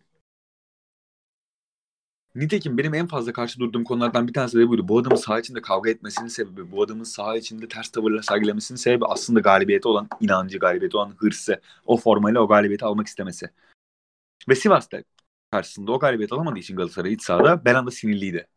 Nitekim 2.35 2.77
benim 2.77 2.93
en 2.93 3.07
fazla 3.07 3.33
karşı 3.33 3.59
durduğum 3.59 3.83
konulardan 3.83 4.27
bir 4.27 4.33
tanesi 4.33 4.59
de 4.59 4.67
buydu. 4.67 4.87
Bu 4.87 4.99
adamın 4.99 5.15
saha 5.15 5.39
içinde 5.39 5.61
kavga 5.61 5.89
etmesinin 5.89 6.27
sebebi, 6.27 6.71
bu 6.71 6.83
adamın 6.83 7.03
saha 7.03 7.37
içinde 7.37 7.67
ters 7.67 7.89
tavırlar 7.89 8.21
sergilemesinin 8.21 8.77
sebebi 8.77 9.05
aslında 9.05 9.39
galibiyete 9.39 9.87
olan 9.87 10.09
inancı, 10.19 10.59
galibiyete 10.59 10.97
olan 10.97 11.15
hırsı, 11.17 11.61
o 11.85 11.97
formayla 11.97 12.41
o 12.41 12.47
galibiyeti 12.47 12.85
almak 12.85 13.07
istemesi. 13.07 13.49
Ve 14.49 14.55
Sivas'ta 14.55 15.03
karşısında 15.51 15.91
o 15.91 15.99
galibiyet 15.99 16.33
alamadığı 16.33 16.59
için 16.59 16.75
Galatasaray 16.75 17.13
iç 17.13 17.21
sahada 17.21 17.65
Belanda 17.65 17.91
sinirliydi. 17.91 18.47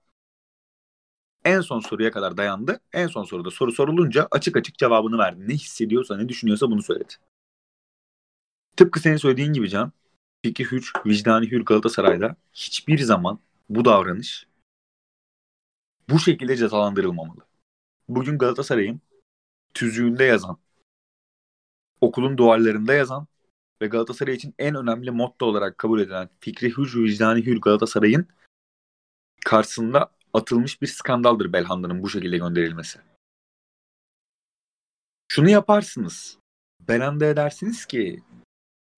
En 1.44 1.60
son 1.60 1.80
soruya 1.80 2.10
kadar 2.10 2.36
dayandı. 2.36 2.80
En 2.92 3.06
son 3.06 3.24
soruda 3.24 3.50
soru 3.50 3.72
sorulunca 3.72 4.28
açık 4.30 4.56
açık 4.56 4.78
cevabını 4.78 5.18
verdi. 5.18 5.48
Ne 5.48 5.54
hissediyorsa, 5.54 6.16
ne 6.16 6.28
düşünüyorsa 6.28 6.70
bunu 6.70 6.82
söyledi. 6.82 7.14
Tıpkı 8.76 9.00
senin 9.00 9.16
söylediğin 9.16 9.52
gibi 9.52 9.68
Can, 9.68 9.92
fikri 10.42 10.64
hür, 10.64 10.92
vicdani 11.06 11.50
hür 11.50 11.64
Galatasaray'da 11.64 12.36
hiçbir 12.52 12.98
zaman 12.98 13.38
bu 13.68 13.84
davranış 13.84 14.46
bu 16.10 16.18
şekilde 16.18 16.56
cezalandırılmamalı. 16.56 17.46
Bugün 18.08 18.38
Galatasaray'ın 18.38 19.00
tüzüğünde 19.74 20.24
yazan, 20.24 20.58
okulun 22.00 22.38
duvarlarında 22.38 22.94
yazan 22.94 23.26
ve 23.82 23.86
Galatasaray 23.86 24.34
için 24.34 24.54
en 24.58 24.74
önemli 24.74 25.10
motto 25.10 25.46
olarak 25.46 25.78
kabul 25.78 26.00
edilen 26.00 26.28
fikri 26.40 26.76
hür, 26.76 26.94
vicdani 27.04 27.46
hür 27.46 27.60
Galatasaray'ın 27.60 28.26
karşısında 29.44 30.10
atılmış 30.34 30.82
bir 30.82 30.86
skandaldır 30.86 31.52
Belhanda'nın 31.52 32.02
bu 32.02 32.08
şekilde 32.08 32.38
gönderilmesi. 32.38 32.98
Şunu 35.28 35.50
yaparsınız. 35.50 36.38
Belhanda'ya 36.80 37.36
dersiniz 37.36 37.86
ki 37.86 38.22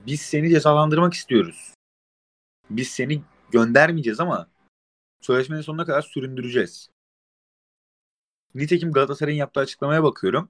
biz 0.00 0.20
seni 0.20 0.50
cezalandırmak 0.50 1.14
istiyoruz. 1.14 1.74
Biz 2.70 2.88
seni 2.88 3.22
göndermeyeceğiz 3.50 4.20
ama 4.20 4.48
sözleşmenin 5.20 5.60
sonuna 5.60 5.84
kadar 5.84 6.02
süründüreceğiz. 6.02 6.90
Nitekim 8.54 8.92
Galatasaray'ın 8.92 9.38
yaptığı 9.38 9.60
açıklamaya 9.60 10.02
bakıyorum. 10.02 10.48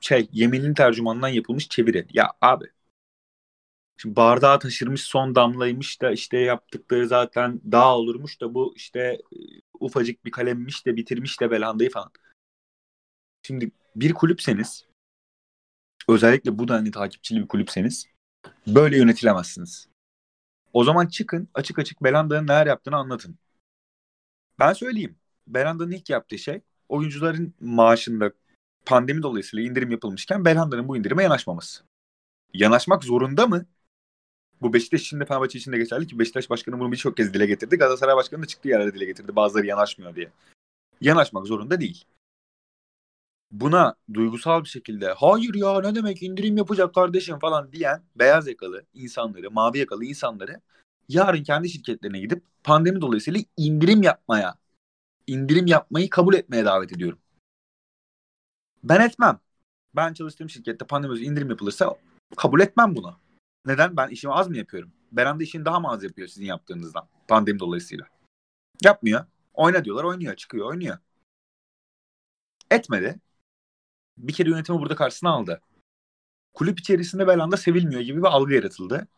Şey, 0.00 0.28
yeminli 0.32 0.74
tercümandan 0.74 1.28
yapılmış 1.28 1.68
çeviri. 1.68 2.06
Ya 2.12 2.32
abi 2.40 2.70
Şimdi 3.96 4.16
bardağı 4.16 4.58
taşırmış 4.58 5.02
son 5.02 5.34
damlaymış 5.34 6.02
da 6.02 6.10
işte 6.10 6.38
yaptıkları 6.38 7.08
zaten 7.08 7.60
daha 7.72 7.98
olurmuş 7.98 8.40
da 8.40 8.54
bu 8.54 8.72
işte 8.76 9.00
e, 9.00 9.38
ufacık 9.80 10.24
bir 10.24 10.30
kalemmiş 10.30 10.86
de 10.86 10.96
bitirmiş 10.96 11.40
de 11.40 11.50
Belhanda'yı 11.50 11.90
falan. 11.90 12.10
Şimdi 13.42 13.70
bir 13.96 14.12
kulüpseniz 14.12 14.86
özellikle 16.08 16.58
bu 16.58 16.68
denli 16.68 16.90
takipçili 16.90 17.40
bir 17.42 17.48
kulüpseniz 17.48 18.06
böyle 18.66 18.96
yönetilemezsiniz. 18.98 19.88
O 20.74 20.84
zaman 20.84 21.06
çıkın 21.06 21.48
açık 21.54 21.78
açık 21.78 22.02
Belanda'nın 22.02 22.46
neler 22.46 22.66
yaptığını 22.66 22.96
anlatın. 22.96 23.38
Ben 24.58 24.72
söyleyeyim. 24.72 25.16
Belanda'nın 25.46 25.90
ilk 25.90 26.10
yaptığı 26.10 26.38
şey 26.38 26.60
oyuncuların 26.88 27.54
maaşında 27.60 28.32
pandemi 28.86 29.22
dolayısıyla 29.22 29.70
indirim 29.70 29.90
yapılmışken 29.90 30.44
Belhanda'nın 30.44 30.88
bu 30.88 30.96
indirime 30.96 31.22
yanaşmaması. 31.22 31.84
Yanaşmak 32.54 33.04
zorunda 33.04 33.46
mı? 33.46 33.66
Bu 34.60 34.72
Beşiktaş 34.72 35.00
için 35.00 35.20
de 35.20 35.24
Fenerbahçe 35.24 35.58
için 35.58 35.72
de 35.72 35.76
geçerli 35.76 36.06
ki 36.06 36.18
Beşiktaş 36.18 36.50
Başkanı 36.50 36.80
bunu 36.80 36.92
birçok 36.92 37.16
kez 37.16 37.34
dile 37.34 37.46
getirdi. 37.46 37.76
Galatasaray 37.76 38.16
Başkanı 38.16 38.42
da 38.42 38.46
çıktığı 38.46 38.68
yerlerde 38.68 38.94
dile 38.94 39.04
getirdi. 39.04 39.36
Bazıları 39.36 39.66
yanaşmıyor 39.66 40.16
diye. 40.16 40.30
Yanaşmak 41.00 41.46
zorunda 41.46 41.80
değil. 41.80 42.04
Buna 43.54 43.94
duygusal 44.14 44.64
bir 44.64 44.68
şekilde 44.68 45.12
hayır 45.12 45.54
ya 45.54 45.80
ne 45.80 45.94
demek 45.94 46.22
indirim 46.22 46.56
yapacak 46.56 46.94
kardeşim 46.94 47.38
falan 47.38 47.72
diyen 47.72 48.02
beyaz 48.16 48.48
yakalı 48.48 48.86
insanları, 48.94 49.50
mavi 49.50 49.78
yakalı 49.78 50.04
insanları 50.04 50.60
yarın 51.08 51.42
kendi 51.42 51.68
şirketlerine 51.68 52.20
gidip 52.20 52.44
pandemi 52.64 53.00
dolayısıyla 53.00 53.40
indirim 53.56 54.02
yapmaya, 54.02 54.54
indirim 55.26 55.66
yapmayı 55.66 56.10
kabul 56.10 56.34
etmeye 56.34 56.64
davet 56.64 56.92
ediyorum. 56.92 57.18
Ben 58.84 59.00
etmem. 59.00 59.40
Ben 59.96 60.12
çalıştığım 60.12 60.50
şirkette 60.50 60.86
pandemi 60.86 61.18
indirim 61.18 61.50
yapılırsa 61.50 61.96
kabul 62.36 62.60
etmem 62.60 62.96
bunu. 62.96 63.16
Neden? 63.66 63.96
Ben 63.96 64.08
işimi 64.08 64.32
az 64.32 64.48
mı 64.48 64.56
yapıyorum? 64.56 64.92
Beren 65.12 65.40
de 65.40 65.44
işini 65.44 65.64
daha 65.64 65.80
mı 65.80 65.88
az 65.90 66.04
yapıyor 66.04 66.28
sizin 66.28 66.46
yaptığınızdan? 66.46 67.08
Pandemi 67.28 67.58
dolayısıyla. 67.58 68.06
Yapmıyor. 68.84 69.24
Oyna 69.54 69.84
diyorlar 69.84 70.04
oynuyor. 70.04 70.36
Çıkıyor 70.36 70.70
oynuyor. 70.70 70.98
Etmedi. 72.70 73.20
Bir 74.18 74.32
kere 74.32 74.50
yönetimi 74.50 74.78
burada 74.78 74.96
karşısına 74.96 75.30
aldı. 75.30 75.60
Kulüp 76.54 76.80
içerisinde 76.80 77.26
Belanda 77.26 77.56
sevilmiyor 77.56 78.00
gibi 78.00 78.18
bir 78.18 78.26
algı 78.26 78.54
yaratıldı. 78.54 79.08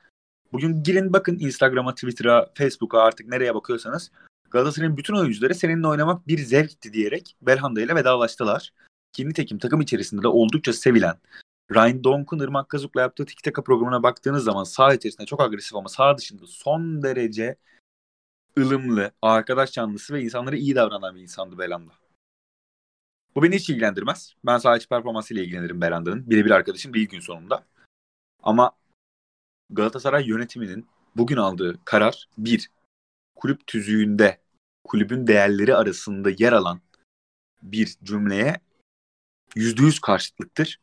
Bugün 0.52 0.82
girin 0.82 1.12
bakın 1.12 1.38
Instagram'a, 1.38 1.94
Twitter'a, 1.94 2.50
Facebook'a 2.54 3.02
artık 3.02 3.28
nereye 3.28 3.54
bakıyorsanız 3.54 4.10
Galatasaray'ın 4.50 4.96
bütün 4.96 5.14
oyuncuları 5.14 5.54
seninle 5.54 5.86
oynamak 5.86 6.28
bir 6.28 6.38
zevkti 6.38 6.92
diyerek 6.92 7.36
Belhanda 7.42 7.80
ile 7.80 7.94
vedalaştılar. 7.94 8.72
Ki 9.12 9.28
nitekim 9.28 9.58
takım 9.58 9.80
içerisinde 9.80 10.22
de 10.22 10.28
oldukça 10.28 10.72
sevilen, 10.72 11.16
Ryan 11.74 12.04
Donk'un 12.04 12.38
Irmak 12.38 12.68
Kazuk'la 12.68 13.00
yaptığı 13.00 13.26
Tiki 13.26 13.42
Taka 13.42 13.64
programına 13.64 14.02
baktığınız 14.02 14.44
zaman 14.44 14.64
sağ 14.64 14.94
içerisinde 14.94 15.26
çok 15.26 15.40
agresif 15.40 15.76
ama 15.76 15.88
sağ 15.88 16.18
dışında 16.18 16.46
son 16.46 17.02
derece 17.02 17.56
ılımlı, 18.58 19.10
arkadaş 19.22 19.72
canlısı 19.72 20.14
ve 20.14 20.22
insanlara 20.22 20.56
iyi 20.56 20.74
davranan 20.74 21.16
bir 21.16 21.20
insandı 21.20 21.58
Belanda. 21.58 21.92
Bu 23.36 23.42
beni 23.42 23.56
hiç 23.56 23.70
ilgilendirmez. 23.70 24.34
Ben 24.46 24.58
sağ 24.58 24.76
içi 24.76 24.88
performansıyla 24.88 25.42
ilgilenirim 25.42 25.80
Belanda'nın. 25.80 26.30
Birebir 26.30 26.50
arkadaşım 26.50 26.94
bir 26.94 27.08
gün 27.08 27.20
sonunda. 27.20 27.66
Ama 28.42 28.72
Galatasaray 29.70 30.28
yönetiminin 30.28 30.86
bugün 31.16 31.36
aldığı 31.36 31.78
karar 31.84 32.28
bir, 32.38 32.70
kulüp 33.36 33.66
tüzüğünde 33.66 34.40
kulübün 34.84 35.26
değerleri 35.26 35.76
arasında 35.76 36.30
yer 36.38 36.52
alan 36.52 36.80
bir 37.62 37.96
cümleye 38.02 38.60
yüzde 39.54 39.82
yüz 39.82 40.00
karşıtlıktır. 40.00 40.80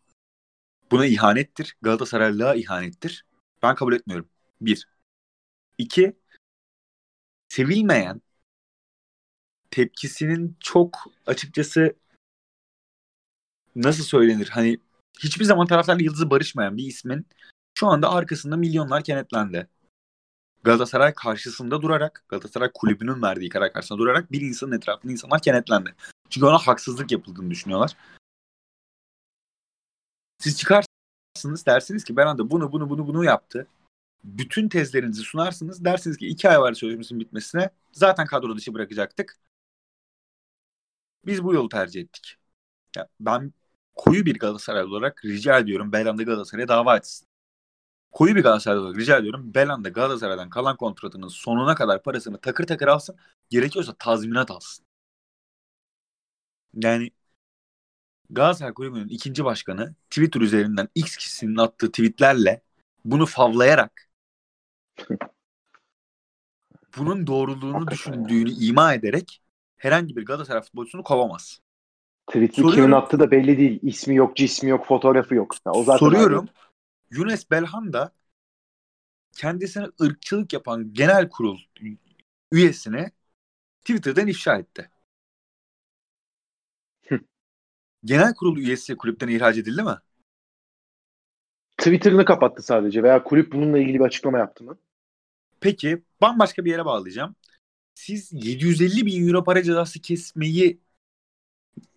Buna 0.92 1.06
ihanettir. 1.06 1.78
Galatasaraylığa 1.82 2.56
ihanettir. 2.56 3.26
Ben 3.64 3.76
kabul 3.76 3.94
etmiyorum. 3.94 4.30
Bir. 4.62 4.88
İki, 5.78 6.16
sevilmeyen 7.50 8.22
tepkisinin 9.72 10.58
çok 10.60 10.98
açıkçası 11.26 12.03
nasıl 13.76 14.04
söylenir? 14.04 14.50
Hani 14.50 14.78
hiçbir 15.20 15.46
zaman 15.46 15.68
taraftarla 15.68 16.04
yıldızı 16.04 16.30
barışmayan 16.30 16.78
bir 16.78 16.84
ismin 16.88 17.28
şu 17.80 17.88
anda 17.88 18.12
arkasında 18.12 18.58
milyonlar 18.58 19.04
kenetlendi. 19.04 19.68
Galatasaray 20.64 21.14
karşısında 21.14 21.82
durarak, 21.82 22.26
Galatasaray 22.30 22.72
kulübünün 22.74 23.22
verdiği 23.22 23.50
karar 23.50 23.74
karşısında 23.74 24.00
durarak 24.00 24.32
bir 24.32 24.42
insanın 24.42 24.72
etrafında 24.72 25.12
insanlar 25.12 25.42
kenetlendi. 25.42 25.96
Çünkü 26.30 26.48
ona 26.48 26.58
haksızlık 26.58 27.12
yapıldığını 27.12 27.52
düşünüyorlar. 27.52 27.98
Siz 30.40 30.58
çıkarsınız 30.58 31.66
dersiniz 31.66 32.04
ki 32.04 32.18
Beranda 32.18 32.50
bunu 32.50 32.72
bunu 32.72 32.90
bunu 32.90 33.08
bunu 33.08 33.24
yaptı. 33.24 33.68
Bütün 34.24 34.70
tezlerinizi 34.70 35.22
sunarsınız. 35.22 35.86
Dersiniz 35.86 36.18
ki 36.18 36.28
iki 36.28 36.50
ay 36.50 36.60
var 36.60 36.74
sözleşmesinin 36.74 37.20
bitmesine. 37.20 37.70
Zaten 37.92 38.26
kadro 38.26 38.58
dışı 38.58 38.74
bırakacaktık. 38.74 39.38
Biz 41.26 41.44
bu 41.44 41.54
yolu 41.54 41.70
tercih 41.70 42.02
ettik. 42.02 42.38
Ya 42.96 43.08
ben 43.20 43.54
koyu 43.96 44.26
bir 44.26 44.40
Galatasaray 44.40 44.84
olarak 44.84 45.26
rica 45.26 45.60
ediyorum 45.60 45.92
Belanda 45.92 46.24
Galatasaray'a 46.24 46.68
dava 46.68 46.98
etsin. 46.98 47.28
Koyu 48.12 48.36
bir 48.36 48.44
Galatasaray 48.44 48.80
olarak 48.80 48.98
rica 48.98 49.18
ediyorum 49.18 49.54
Belanda 49.54 49.90
Galatasaray'dan 49.90 50.50
kalan 50.50 50.78
kontratının 50.78 51.28
sonuna 51.28 51.76
kadar 51.76 52.04
parasını 52.04 52.38
takır 52.42 52.68
takır 52.68 52.88
alsın. 52.88 53.16
Gerekiyorsa 53.50 53.94
tazminat 54.00 54.52
alsın. 54.52 54.86
Yani 56.74 57.12
Galatasaray 58.30 58.74
Kulübü'nün 58.74 59.08
ikinci 59.08 59.46
başkanı 59.46 59.96
Twitter 60.10 60.42
üzerinden 60.42 60.90
X 60.96 61.18
kişisinin 61.18 61.58
attığı 61.58 61.92
tweetlerle 61.92 62.62
bunu 63.06 63.26
favlayarak 63.26 64.10
bunun 66.98 67.28
doğruluğunu 67.28 67.88
düşündüğünü 67.88 68.52
ima 68.52 68.94
ederek 68.94 69.42
herhangi 69.78 70.16
bir 70.16 70.26
Galatasaray 70.26 70.62
futbolcusunu 70.62 71.04
kovamaz. 71.04 71.63
Tweet'i 72.28 72.64
kimin 72.64 72.92
attığı 72.92 73.20
da 73.20 73.32
belli 73.32 73.58
değil. 73.58 73.80
İsmi 73.84 74.16
yok, 74.16 74.36
cismi 74.36 74.70
yok, 74.70 74.86
fotoğrafı 74.86 75.36
yok. 75.36 75.56
Ya, 75.66 75.72
o 75.72 75.84
zaten 75.84 76.00
Soruyorum. 76.00 76.44
Abi. 76.44 76.50
Yunus 77.12 77.52
Belhanda 77.52 78.12
kendisine 79.38 79.88
ırkçılık 80.02 80.54
yapan 80.54 80.94
genel 80.94 81.30
kurul 81.30 81.60
üyesine 82.52 83.12
Twitter'dan 83.82 84.28
ifşa 84.28 84.58
etti. 84.58 84.90
genel 88.06 88.34
kurul 88.34 88.58
üyesi 88.58 88.98
kulüpten 88.98 89.28
ihraç 89.28 89.58
edildi 89.58 89.84
mi? 89.84 89.98
Twitter'ını 91.78 92.26
kapattı 92.26 92.62
sadece 92.62 93.04
veya 93.04 93.24
kulüp 93.24 93.52
bununla 93.52 93.80
ilgili 93.80 94.00
bir 94.00 94.04
açıklama 94.06 94.38
yaptı 94.38 94.64
mı? 94.64 94.78
Peki 95.62 96.04
bambaşka 96.22 96.66
bir 96.66 96.72
yere 96.72 96.86
bağlayacağım. 96.86 97.36
Siz 97.96 98.30
750 98.34 99.06
bin 99.06 99.28
euro 99.28 99.44
para 99.44 99.64
cezası 99.64 100.02
kesmeyi 100.02 100.80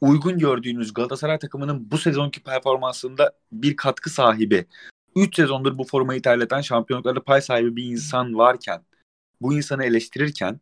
uygun 0.00 0.38
gördüğünüz 0.38 0.94
Galatasaray 0.94 1.38
takımının 1.38 1.90
bu 1.90 1.98
sezonki 1.98 2.42
performansında 2.42 3.32
bir 3.52 3.76
katkı 3.76 4.10
sahibi 4.10 4.66
3 5.16 5.36
sezondur 5.36 5.78
bu 5.78 5.84
formayı 5.84 6.22
terleten 6.22 6.60
şampiyonluklarda 6.60 7.24
pay 7.24 7.42
sahibi 7.42 7.76
bir 7.76 7.84
insan 7.84 8.34
varken 8.34 8.84
bu 9.40 9.54
insanı 9.54 9.84
eleştirirken 9.84 10.60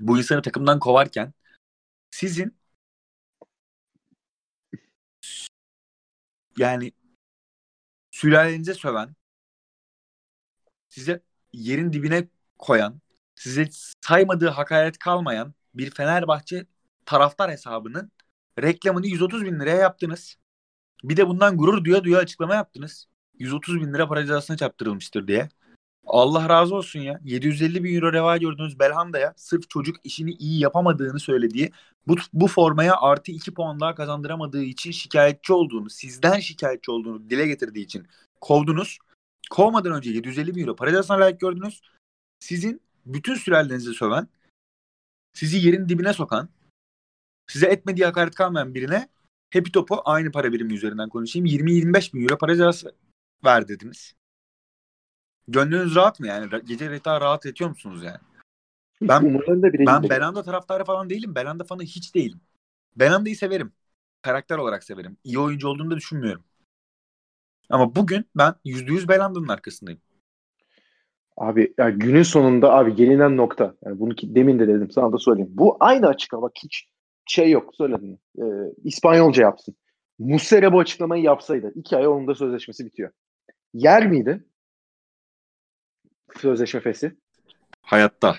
bu 0.00 0.18
insanı 0.18 0.42
takımdan 0.42 0.78
kovarken 0.78 1.32
sizin 2.10 2.56
yani 6.58 6.92
sülalenize 8.10 8.74
söven 8.74 9.14
size 10.88 11.22
yerin 11.52 11.92
dibine 11.92 12.28
koyan 12.58 13.00
size 13.34 13.68
saymadığı 14.00 14.48
hakaret 14.48 14.98
kalmayan 14.98 15.54
bir 15.74 15.90
Fenerbahçe 15.90 16.66
taraftar 17.06 17.50
hesabının 17.50 18.12
reklamını 18.62 19.06
130 19.06 19.44
bin 19.44 19.60
liraya 19.60 19.76
yaptınız. 19.76 20.36
Bir 21.04 21.16
de 21.16 21.28
bundan 21.28 21.56
gurur 21.56 21.84
duya 21.84 22.04
duya 22.04 22.18
açıklama 22.18 22.54
yaptınız. 22.54 23.06
130 23.38 23.80
bin 23.80 23.94
lira 23.94 24.08
para 24.08 24.20
cezasına 24.20 24.56
çarptırılmıştır 24.56 25.26
diye. 25.26 25.48
Allah 26.06 26.48
razı 26.48 26.74
olsun 26.74 27.00
ya. 27.00 27.20
750 27.24 27.84
bin 27.84 27.94
euro 27.94 28.12
reva 28.12 28.36
gördüğünüz 28.36 28.78
Belhanda'ya 28.78 29.34
sırf 29.36 29.70
çocuk 29.70 29.96
işini 30.04 30.30
iyi 30.30 30.60
yapamadığını 30.60 31.20
söylediği 31.20 31.72
bu, 32.06 32.16
bu 32.32 32.48
formaya 32.48 32.96
artı 32.96 33.32
2 33.32 33.54
puan 33.54 33.80
daha 33.80 33.94
kazandıramadığı 33.94 34.62
için 34.62 34.90
şikayetçi 34.90 35.52
olduğunu, 35.52 35.90
sizden 35.90 36.40
şikayetçi 36.40 36.90
olduğunu 36.90 37.30
dile 37.30 37.46
getirdiği 37.46 37.84
için 37.84 38.06
kovdunuz. 38.40 38.98
Kovmadan 39.50 39.92
önce 39.92 40.10
750 40.10 40.54
bin 40.54 40.60
euro 40.60 40.76
para 40.76 40.90
cezasına 40.90 41.20
layık 41.20 41.40
gördünüz. 41.40 41.80
Sizin 42.40 42.80
bütün 43.06 43.34
sülalenizi 43.34 43.94
söven, 43.94 44.28
sizi 45.32 45.66
yerin 45.66 45.88
dibine 45.88 46.12
sokan, 46.12 46.48
size 47.52 47.66
etmediği 47.66 48.06
hakaret 48.06 48.34
kalmayan 48.34 48.74
birine 48.74 49.08
Happy 49.54 49.70
Top'u 49.70 50.02
aynı 50.04 50.32
para 50.32 50.52
birimi 50.52 50.74
üzerinden 50.74 51.08
konuşayım. 51.08 51.46
20-25 51.46 52.14
bin 52.14 52.22
euro 52.22 52.38
para 52.38 52.52
cezası 52.52 52.94
ver 53.44 53.68
dediniz. 53.68 54.14
Gönlünüz 55.48 55.94
rahat 55.94 56.20
mı 56.20 56.26
yani? 56.26 56.50
Gece 56.64 57.04
daha 57.04 57.20
rahat 57.20 57.44
yatıyor 57.44 57.70
musunuz 57.70 58.02
yani? 58.02 58.18
Ben, 59.02 59.40
ben 59.86 60.02
Belanda 60.02 60.42
taraftarı 60.42 60.84
falan 60.84 61.10
değilim. 61.10 61.34
Belanda 61.34 61.64
fanı 61.64 61.82
hiç 61.82 62.14
değilim. 62.14 62.40
Belanda'yı 62.96 63.36
severim. 63.36 63.72
Karakter 64.22 64.58
olarak 64.58 64.84
severim. 64.84 65.16
İyi 65.24 65.38
oyuncu 65.38 65.68
olduğunu 65.68 65.90
da 65.90 65.96
düşünmüyorum. 65.96 66.44
Ama 67.70 67.94
bugün 67.94 68.24
ben 68.36 68.54
%100 68.64 69.08
Belanda'nın 69.08 69.48
arkasındayım. 69.48 70.00
Abi 71.36 71.74
yani 71.78 71.98
günün 71.98 72.22
sonunda 72.22 72.72
abi 72.72 72.94
gelinen 72.94 73.36
nokta. 73.36 73.74
Yani 73.84 74.00
bunu 74.00 74.14
ki, 74.14 74.34
demin 74.34 74.58
de 74.58 74.68
dedim 74.68 74.90
sana 74.90 75.12
da 75.12 75.18
söyleyeyim. 75.18 75.50
Bu 75.54 75.76
aynı 75.80 76.06
açıklama 76.06 76.42
bak 76.42 76.52
hiç 76.64 76.91
şey 77.26 77.50
yok 77.50 77.74
söyledim. 77.76 78.18
Ee, 78.38 78.42
İspanyolca 78.84 79.42
yapsın. 79.42 79.74
Muslera 80.18 80.72
bu 80.72 80.80
açıklamayı 80.80 81.22
yapsaydı 81.22 81.72
iki 81.74 81.96
ay 81.96 82.06
onun 82.06 82.26
da 82.26 82.34
sözleşmesi 82.34 82.86
bitiyor. 82.86 83.10
Yer 83.74 84.06
miydi? 84.06 84.44
Sözleşme 86.36 86.80
fesi. 86.80 87.12
Hayatta. 87.82 88.36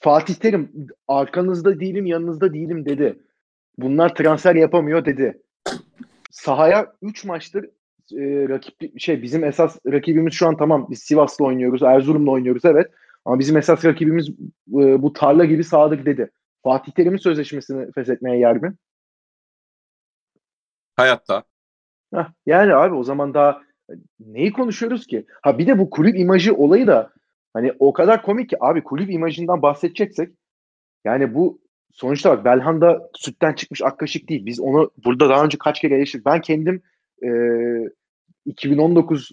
Fatih 0.00 0.34
Terim 0.34 0.88
arkanızda 1.08 1.80
değilim 1.80 2.06
yanınızda 2.06 2.54
değilim 2.54 2.84
dedi. 2.84 3.18
Bunlar 3.78 4.14
transfer 4.14 4.54
yapamıyor 4.54 5.04
dedi. 5.04 5.42
Sahaya 6.30 6.92
3 7.02 7.24
maçtır 7.24 7.64
e, 8.12 8.48
rakip 8.48 9.00
şey 9.00 9.22
bizim 9.22 9.44
esas 9.44 9.78
rakibimiz 9.86 10.34
şu 10.34 10.48
an 10.48 10.56
tamam 10.56 10.86
biz 10.90 10.98
Sivas'la 10.98 11.44
oynuyoruz, 11.44 11.82
Erzurum'la 11.82 12.30
oynuyoruz 12.30 12.64
evet. 12.64 12.86
Ama 13.24 13.38
bizim 13.38 13.56
esas 13.56 13.84
rakibimiz 13.84 14.28
e, 14.68 15.02
bu 15.02 15.12
tarla 15.12 15.44
gibi 15.44 15.64
sadık 15.64 16.06
dedi. 16.06 16.30
Fatih 16.62 16.92
Terim'in 16.92 17.18
sözleşmesini 17.18 17.92
feshetmeye 17.92 18.38
yer 18.38 18.56
mi? 18.56 18.74
Hayatta. 20.96 21.44
Heh, 22.14 22.26
yani 22.46 22.74
abi 22.74 22.94
o 22.94 23.04
zaman 23.04 23.34
daha 23.34 23.62
neyi 24.20 24.52
konuşuyoruz 24.52 25.06
ki? 25.06 25.26
Ha 25.42 25.58
bir 25.58 25.66
de 25.66 25.78
bu 25.78 25.90
kulüp 25.90 26.18
imajı 26.18 26.54
olayı 26.54 26.86
da 26.86 27.12
hani 27.54 27.72
o 27.78 27.92
kadar 27.92 28.22
komik 28.22 28.50
ki 28.50 28.56
abi 28.60 28.84
kulüp 28.84 29.10
imajından 29.10 29.62
bahsedeceksek 29.62 30.34
yani 31.04 31.34
bu 31.34 31.60
sonuçta 31.92 32.30
bak 32.30 32.44
Belhanda 32.44 33.10
sütten 33.14 33.52
çıkmış 33.52 33.82
ak 33.82 33.98
kaşık 33.98 34.28
değil. 34.28 34.46
Biz 34.46 34.60
onu 34.60 34.90
burada 35.04 35.28
daha 35.28 35.44
önce 35.44 35.58
kaç 35.58 35.80
kere 35.80 35.94
eleştirdik. 35.94 36.26
Ben 36.26 36.40
kendim 36.40 36.82
e, 37.24 37.28
2019 38.46 39.32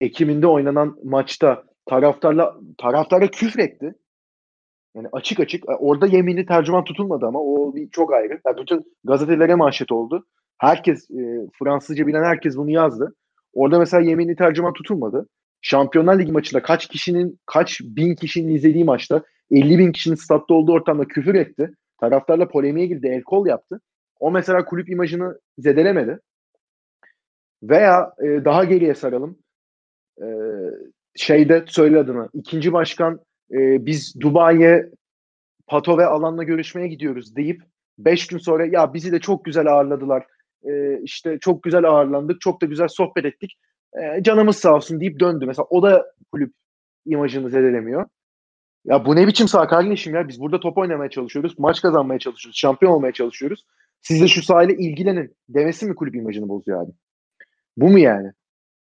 Ekim'inde 0.00 0.46
oynanan 0.46 0.98
maçta 1.04 1.64
taraftarla 1.86 2.56
taraftara 2.78 3.26
küfretti. 3.30 3.94
Yani 4.94 5.08
açık 5.12 5.40
açık 5.40 5.64
orada 5.78 6.06
yeminli 6.06 6.46
tercüman 6.46 6.84
tutulmadı 6.84 7.26
ama 7.26 7.40
o 7.40 7.74
bir 7.74 7.90
çok 7.90 8.12
ayrı. 8.12 8.40
Yani 8.46 8.56
bütün 8.60 8.84
gazetelere 9.04 9.54
manşet 9.54 9.92
oldu. 9.92 10.26
Herkes 10.58 11.10
e, 11.10 11.46
Fransızca 11.58 12.06
bilen 12.06 12.24
herkes 12.24 12.56
bunu 12.56 12.70
yazdı. 12.70 13.14
Orada 13.54 13.78
mesela 13.78 14.02
yeminli 14.02 14.36
tercüman 14.36 14.72
tutulmadı. 14.72 15.28
Şampiyonlar 15.62 16.18
Ligi 16.18 16.32
maçında 16.32 16.62
kaç 16.62 16.86
kişinin, 16.88 17.40
kaç 17.46 17.80
bin 17.80 18.14
kişinin 18.14 18.54
izlediği 18.54 18.84
maçta 18.84 19.22
50 19.50 19.78
bin 19.78 19.92
kişinin 19.92 20.14
statta 20.14 20.54
olduğu 20.54 20.72
ortamda 20.72 21.04
küfür 21.04 21.34
etti. 21.34 21.70
Taraftarla 22.00 22.48
polemiğe 22.48 22.86
girdi, 22.86 23.08
el 23.12 23.22
kol 23.22 23.46
yaptı. 23.46 23.80
O 24.20 24.30
mesela 24.30 24.64
kulüp 24.64 24.90
imajını 24.90 25.38
zedelemedi. 25.58 26.18
Veya 27.62 28.12
e, 28.22 28.44
daha 28.44 28.64
geriye 28.64 28.94
saralım. 28.94 29.38
E, 30.22 30.26
şeyde 31.16 31.64
söyle 31.66 31.98
adını. 31.98 32.28
İkinci 32.34 32.72
başkan 32.72 33.20
e, 33.52 33.86
biz 33.86 34.20
Dubai'ye 34.20 34.90
Pato 35.66 35.98
ve 35.98 36.06
Alan'la 36.06 36.44
görüşmeye 36.44 36.88
gidiyoruz 36.88 37.36
deyip 37.36 37.62
5 37.98 38.26
gün 38.26 38.38
sonra 38.38 38.66
ya 38.66 38.94
bizi 38.94 39.12
de 39.12 39.20
çok 39.20 39.44
güzel 39.44 39.66
ağırladılar. 39.66 40.26
E, 40.62 41.00
işte 41.02 41.38
çok 41.38 41.62
güzel 41.62 41.84
ağırlandık. 41.84 42.40
Çok 42.40 42.62
da 42.62 42.66
güzel 42.66 42.88
sohbet 42.88 43.24
ettik. 43.24 43.58
E, 44.02 44.22
canımız 44.22 44.56
sağ 44.56 44.74
olsun 44.74 45.00
deyip 45.00 45.20
döndü. 45.20 45.46
Mesela 45.46 45.66
o 45.70 45.82
da 45.82 46.12
kulüp 46.32 46.54
imajını 47.06 47.50
zedelemiyor. 47.50 48.06
Ya 48.84 49.04
bu 49.06 49.16
ne 49.16 49.26
biçim 49.26 49.48
sağ 49.48 49.66
kardeşim 49.66 50.14
ya? 50.14 50.28
Biz 50.28 50.40
burada 50.40 50.60
top 50.60 50.78
oynamaya 50.78 51.10
çalışıyoruz. 51.10 51.58
Maç 51.58 51.82
kazanmaya 51.82 52.18
çalışıyoruz. 52.18 52.58
Şampiyon 52.58 52.92
olmaya 52.92 53.12
çalışıyoruz. 53.12 53.66
Siz 54.02 54.22
de 54.22 54.28
şu 54.28 54.42
sahile 54.42 54.74
ilgilenin 54.76 55.36
demesi 55.48 55.86
mi 55.86 55.94
kulüp 55.94 56.14
imajını 56.14 56.48
bozuyor 56.48 56.82
abi? 56.82 56.92
Bu 57.76 57.88
mu 57.88 57.98
yani? 57.98 58.32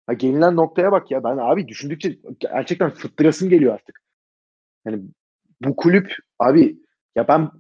Ha, 0.07 0.13
gelinen 0.13 0.57
noktaya 0.57 0.93
bak 0.93 1.11
ya. 1.11 1.25
Ben 1.25 1.37
abi 1.37 1.69
düşündükçe 1.69 2.19
gerçekten 2.39 2.91
fıttırasım 2.91 3.49
geliyor 3.49 3.75
artık. 3.75 4.06
Yani 4.87 5.03
bu 5.65 5.77
kulüp 5.77 6.13
abi 6.39 6.79
ya 7.17 7.29
ben 7.29 7.51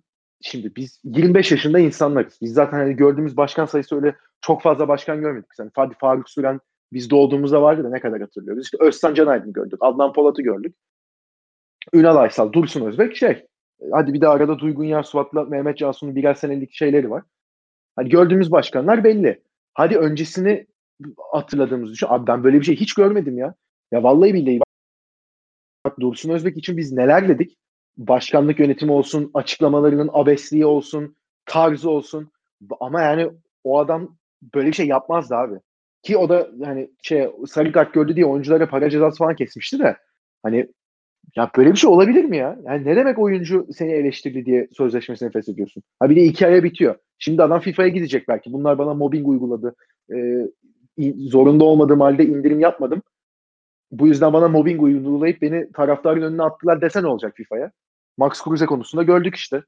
şimdi 0.41 0.77
biz 0.77 1.01
25 1.05 1.51
yaşında 1.51 1.79
insanlarız. 1.79 2.39
Biz 2.43 2.53
zaten 2.53 2.79
hani 2.79 2.97
gördüğümüz 2.97 3.37
başkan 3.37 3.67
sayısı 3.67 3.97
öyle 3.97 4.17
çok 4.41 4.63
fazla 4.63 4.89
başkan 4.89 5.21
görmedik. 5.21 5.49
Yani 5.59 5.71
Fadi 5.75 5.95
Faruk 6.01 6.31
Süren 6.31 6.61
biz 6.93 7.11
doğduğumuzda 7.11 7.63
vardı 7.63 7.85
da 7.85 7.91
ne 7.91 8.01
kadar 8.01 8.21
hatırlıyoruz. 8.21 8.65
İşte 8.65 8.79
Özcan 8.81 9.15
Canaydın'ı 9.15 9.53
gördük. 9.53 9.79
Adnan 9.81 10.13
Polat'ı 10.13 10.43
gördük. 10.43 10.77
Ünal 11.93 12.17
Aysal, 12.17 12.53
Dursun 12.53 12.87
Özbek 12.87 13.17
şey. 13.17 13.47
Hadi 13.93 14.13
bir 14.13 14.21
de 14.21 14.29
arada 14.29 14.59
Duygun 14.59 14.85
Yarsuat'la 14.85 15.45
Mehmet 15.45 15.79
Cansu'nun 15.79 16.17
birer 16.17 16.35
senelik 16.35 16.73
şeyleri 16.73 17.11
var. 17.11 17.23
Hani 17.97 18.09
gördüğümüz 18.09 18.53
başkanlar 18.53 19.05
belli. 19.05 19.43
Hadi 19.75 19.99
öncesini 19.99 20.67
hatırladığımız 21.33 21.93
düşün. 21.93 22.07
Abi 22.11 22.27
ben 22.27 22.45
böyle 22.45 22.61
bir 22.61 22.65
şey 22.65 22.77
hiç 22.77 22.95
görmedim 22.95 23.39
ya. 23.39 23.55
Ya 23.93 24.03
vallahi 24.03 24.35
billahi 24.35 24.61
Dursun 26.01 26.31
Özbek 26.31 26.57
için 26.57 26.77
biz 26.77 26.93
neler 26.93 27.29
dedik? 27.29 27.57
Başkanlık 27.97 28.61
yönetimi 28.61 28.93
olsun, 28.93 29.31
açıklamalarının 29.35 30.11
abesliği 30.13 30.67
olsun, 30.67 31.17
tarzı 31.47 31.91
olsun. 31.91 32.31
Ama 32.81 33.03
yani 33.03 33.31
o 33.65 33.79
adam 33.79 34.17
böyle 34.55 34.69
bir 34.69 34.73
şey 34.73 34.87
yapmazdı 34.87 35.35
abi. 35.35 35.55
Ki 36.03 36.17
o 36.17 36.29
da 36.29 36.51
hani 36.65 36.91
şey 37.03 37.29
sarı 37.47 37.73
kart 37.73 37.95
gördü 37.95 38.17
diye 38.17 38.27
oyunculara 38.27 38.69
para 38.69 38.91
cezası 38.91 39.19
falan 39.19 39.37
kesmişti 39.37 39.79
de 39.79 39.97
hani 40.43 40.69
ya 41.37 41.51
böyle 41.57 41.71
bir 41.71 41.77
şey 41.77 41.91
olabilir 41.91 42.25
mi 42.25 42.37
ya? 42.37 42.59
Yani 42.65 42.85
ne 42.85 42.97
demek 42.97 43.19
oyuncu 43.19 43.67
seni 43.75 43.93
eleştirdi 43.93 44.47
diye 44.47 44.69
sözleşmesini 44.73 45.31
feshediyorsun? 45.31 45.83
Ha 46.01 46.11
bir 46.11 46.17
de 46.17 46.23
iki 46.23 46.47
aya 46.47 46.65
bitiyor. 46.65 46.95
Şimdi 47.19 47.43
adam 47.43 47.61
FIFA'ya 47.61 47.89
gidecek 47.89 48.29
belki. 48.29 48.53
Bunlar 48.53 48.79
bana 48.79 48.95
mobbing 48.95 49.29
uyguladı. 49.29 49.75
Ee, 50.13 50.47
zorunda 51.19 51.65
olmadığım 51.65 52.01
halde 52.01 52.25
indirim 52.25 52.61
yapmadım. 52.61 53.03
Bu 53.91 54.09
yüzden 54.09 54.33
bana 54.33 54.49
mobbing 54.49 54.83
uygulayıp 54.83 55.43
beni 55.43 55.73
taraftarın 55.73 56.23
önüne 56.23 56.43
attılar 56.43 56.81
desen 56.81 57.05
olacak 57.05 57.33
FIFA'ya. 57.37 57.71
Max 58.17 58.43
Kruse 58.43 58.67
konusunda 58.67 59.03
gördük 59.03 59.35
işte. 59.37 59.63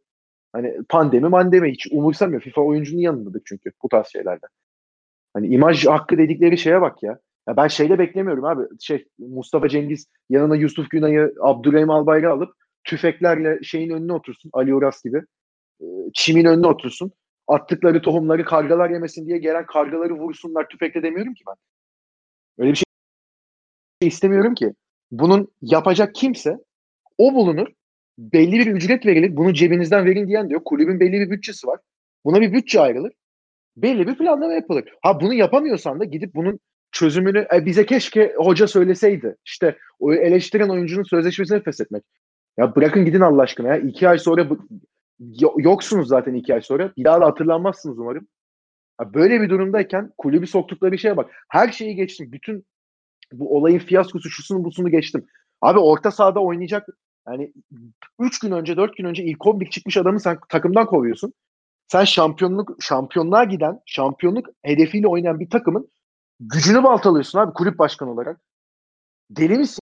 Hani 0.53 0.79
pandemi 0.89 1.29
mandemi 1.29 1.73
hiç 1.73 1.87
umursamıyor. 1.93 2.43
FIFA 2.43 2.61
oyuncunun 2.61 3.01
yanındadır 3.01 3.43
çünkü 3.45 3.73
bu 3.83 3.89
tarz 3.89 4.07
şeylerde. 4.07 4.47
Hani 5.35 5.47
imaj 5.47 5.87
hakkı 5.87 6.19
dedikleri 6.19 6.59
şeye 6.59 6.81
bak 6.81 7.03
ya. 7.03 7.19
Ya 7.49 7.57
ben 7.57 7.69
şeyde 7.69 7.99
beklemiyorum 7.99 8.45
abi. 8.45 8.63
Şey 8.81 9.09
Mustafa 9.19 9.69
Cengiz 9.69 10.07
yanına 10.31 10.57
Yusuf 10.57 10.91
Günay'ı 10.91 11.35
Abdurrahim 11.41 11.91
Albayrak'ı 11.91 12.33
alıp 12.33 12.55
tüfeklerle 12.85 13.59
şeyin 13.63 13.91
önüne 13.91 14.13
otursun. 14.13 14.51
Ali 14.55 14.75
Uras 14.75 15.03
gibi. 15.05 15.23
Ee, 15.81 15.85
çimin 16.15 16.45
önüne 16.45 16.67
otursun. 16.67 17.13
Attıkları 17.49 18.03
tohumları 18.03 18.45
kargalar 18.45 18.91
yemesin 18.91 19.27
diye 19.27 19.39
gelen 19.39 19.67
kargaları 19.67 20.15
vursunlar 20.15 20.69
tüfekle 20.69 21.03
demiyorum 21.03 21.35
ki 21.35 21.45
ben. 21.49 21.55
Öyle 22.59 22.71
bir 22.71 22.77
şey 22.77 22.88
istemiyorum 24.07 24.55
ki. 24.55 24.75
Bunun 25.11 25.49
yapacak 25.63 26.15
kimse 26.15 26.59
o 27.19 27.35
bulunur. 27.35 27.67
Belli 28.19 28.53
bir 28.53 28.67
ücret 28.67 29.07
verilir. 29.07 29.37
Bunu 29.37 29.55
cebinizden 29.55 30.07
verin 30.07 30.29
diyen 30.29 30.49
diyor. 30.49 30.61
Kulübün 30.65 31.01
belli 31.01 31.13
bir 31.13 31.31
bütçesi 31.31 31.67
var. 31.67 31.81
Buna 32.25 32.41
bir 32.41 32.53
bütçe 32.53 32.81
ayrılır. 32.81 33.13
Belli 33.77 34.07
bir 34.07 34.19
planlama 34.19 34.53
yapılır. 34.53 34.85
Ha 35.03 35.21
bunu 35.21 35.35
yapamıyorsan 35.35 36.01
da 36.01 36.05
gidip 36.05 36.35
bunun 36.35 36.61
çözümünü 36.93 37.47
e, 37.55 37.67
bize 37.67 37.87
keşke 37.87 38.35
hoca 38.37 38.67
söyleseydi. 38.67 39.37
İşte 39.45 39.79
o 39.99 40.15
eleştiren 40.15 40.69
oyuncunun 40.69 41.03
sözleşmesini 41.03 41.63
feshetmek. 41.63 42.05
Ya 42.57 42.77
bırakın 42.77 43.05
gidin 43.05 43.21
Allah 43.21 43.43
aşkına 43.43 43.69
ya. 43.69 43.77
İki 43.77 44.09
ay 44.09 44.19
sonra 44.19 44.51
bu, 44.51 44.59
yoksunuz 45.59 46.09
zaten 46.09 46.35
iki 46.35 46.55
ay 46.55 46.61
sonra. 46.61 46.93
Bir 46.97 47.05
daha 47.05 47.21
da 47.21 47.27
hatırlanmazsınız 47.27 47.99
umarım. 47.99 48.29
Ya 49.01 49.15
böyle 49.15 49.41
bir 49.41 49.51
durumdayken 49.51 50.13
kulübü 50.19 50.47
soktukları 50.47 50.99
şeye 50.99 51.17
bak. 51.17 51.31
Her 51.49 51.73
şeyi 51.73 51.95
geçtim. 51.95 52.33
Bütün 52.33 52.65
bu 53.33 53.57
olayın 53.57 53.79
fiyaskosu 53.79 54.31
şusunu 54.31 54.65
busunu 54.65 54.91
geçtim. 54.91 55.27
Abi 55.61 55.79
orta 55.79 56.11
sahada 56.11 56.41
oynayacak 56.41 56.89
yani 57.29 57.53
3 58.19 58.39
gün 58.39 58.53
önce 58.53 58.77
4 58.77 58.97
gün 58.97 59.05
önce 59.05 59.25
ilk 59.25 59.47
11 59.47 59.71
çıkmış 59.71 59.97
adamı 59.97 60.21
sen 60.21 60.39
takımdan 60.49 60.87
kovuyorsun. 60.87 61.33
Sen 61.89 62.05
şampiyonluk 62.05 62.83
şampiyonluğa 62.83 63.45
giden, 63.45 63.81
şampiyonluk 63.87 64.47
hedefiyle 64.63 65.09
oynayan 65.09 65.41
bir 65.41 65.51
takımın 65.51 65.91
gücünü 66.41 66.83
baltalıyorsun 66.83 67.39
abi 67.39 67.53
kulüp 67.53 67.79
başkanı 67.79 68.11
olarak. 68.11 68.41
Deli 69.31 69.59
misin 69.59 69.81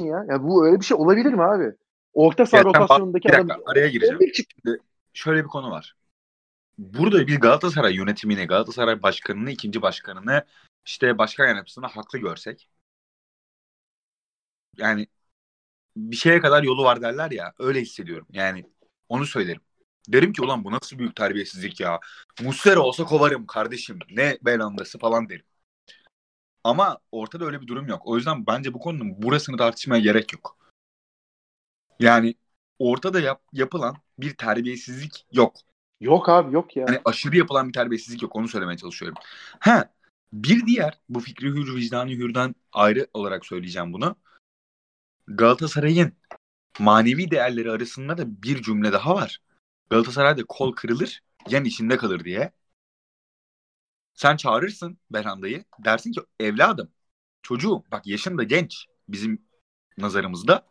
ya? 0.00 0.24
Ya 0.28 0.42
bu 0.42 0.66
öyle 0.66 0.80
bir 0.80 0.84
şey 0.84 0.96
olabilir 0.96 1.32
mi 1.32 1.42
abi? 1.42 1.72
Orta 2.12 2.46
saha 2.46 2.64
rotasyonundaki 2.64 3.36
adam 3.36 3.60
araya 3.66 3.88
gireceğim. 3.88 4.18
Şimdi 4.34 4.78
şöyle 5.12 5.44
bir 5.44 5.48
konu 5.48 5.70
var. 5.70 5.94
Burada 6.78 7.26
bir 7.26 7.40
Galatasaray 7.40 7.94
yönetimini, 7.94 8.46
Galatasaray 8.46 9.02
başkanını, 9.02 9.50
ikinci 9.50 9.82
başkanını, 9.82 10.44
işte 10.86 11.18
başkan 11.18 11.46
yardımcısını 11.46 11.86
haklı 11.86 12.18
görsek. 12.18 12.68
Yani 14.76 15.06
bir 15.96 16.16
şeye 16.16 16.40
kadar 16.40 16.62
yolu 16.62 16.84
var 16.84 17.02
derler 17.02 17.30
ya. 17.30 17.54
Öyle 17.58 17.80
hissediyorum. 17.80 18.26
Yani 18.32 18.64
onu 19.08 19.26
söylerim. 19.26 19.60
Derim 20.08 20.32
ki 20.32 20.42
ulan 20.42 20.64
bu 20.64 20.72
nasıl 20.72 20.98
büyük 20.98 21.16
terbiyesizlik 21.16 21.80
ya. 21.80 22.00
Muslera 22.42 22.80
olsa 22.80 23.04
kovarım 23.04 23.46
kardeşim. 23.46 23.98
Ne 24.10 24.38
belandası 24.42 24.98
falan 24.98 25.28
derim. 25.28 25.46
Ama 26.64 26.98
ortada 27.12 27.44
öyle 27.44 27.60
bir 27.60 27.66
durum 27.66 27.88
yok. 27.88 28.02
O 28.04 28.16
yüzden 28.16 28.46
bence 28.46 28.74
bu 28.74 28.78
konunun 28.78 29.22
burasını 29.22 29.56
tartışmaya 29.56 30.00
gerek 30.00 30.32
yok. 30.32 30.56
Yani 32.00 32.34
ortada 32.78 33.20
yap, 33.20 33.42
yapılan 33.52 33.96
bir 34.18 34.36
terbiyesizlik 34.36 35.26
yok. 35.32 35.56
Yok 36.00 36.28
abi 36.28 36.54
yok 36.54 36.76
ya. 36.76 36.84
Yani 36.88 37.00
aşırı 37.04 37.36
yapılan 37.36 37.68
bir 37.68 37.72
terbiyesizlik 37.72 38.22
yok. 38.22 38.36
Onu 38.36 38.48
söylemeye 38.48 38.78
çalışıyorum. 38.78 39.18
Ha 39.60 39.90
bir 40.32 40.66
diğer 40.66 41.00
bu 41.08 41.20
fikri 41.20 41.48
hür 41.48 41.74
vicdanı 41.74 42.10
hürden 42.10 42.54
ayrı 42.72 43.06
olarak 43.14 43.46
söyleyeceğim 43.46 43.92
bunu. 43.92 44.16
Galatasaray'ın 45.26 46.12
manevi 46.78 47.30
değerleri 47.30 47.70
arasında 47.70 48.18
da 48.18 48.42
bir 48.42 48.62
cümle 48.62 48.92
daha 48.92 49.14
var. 49.14 49.38
Galatasaray'da 49.90 50.44
kol 50.48 50.72
kırılır, 50.72 51.22
yan 51.48 51.64
içinde 51.64 51.96
kalır 51.96 52.24
diye. 52.24 52.52
Sen 54.14 54.36
çağırırsın 54.36 54.98
Berhanda'yı. 55.10 55.64
Dersin 55.84 56.12
ki 56.12 56.20
evladım, 56.40 56.92
çocuğum 57.42 57.84
bak 57.92 58.06
yaşın 58.06 58.38
da 58.38 58.42
genç 58.42 58.86
bizim 59.08 59.42
nazarımızda. 59.98 60.66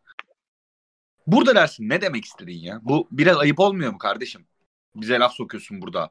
Burada 1.27 1.55
dersin 1.55 1.89
ne 1.89 2.01
demek 2.01 2.25
istedin 2.25 2.57
ya? 2.57 2.79
Bu 2.83 3.07
biraz 3.11 3.37
ayıp 3.37 3.59
olmuyor 3.59 3.91
mu 3.91 3.97
kardeşim? 3.97 4.47
Bize 4.95 5.19
laf 5.19 5.33
sokuyorsun 5.33 5.81
burada. 5.81 6.09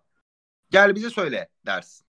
Gel 0.70 0.94
bize 0.94 1.11
söyle 1.11 1.48
dersin. 1.66 2.08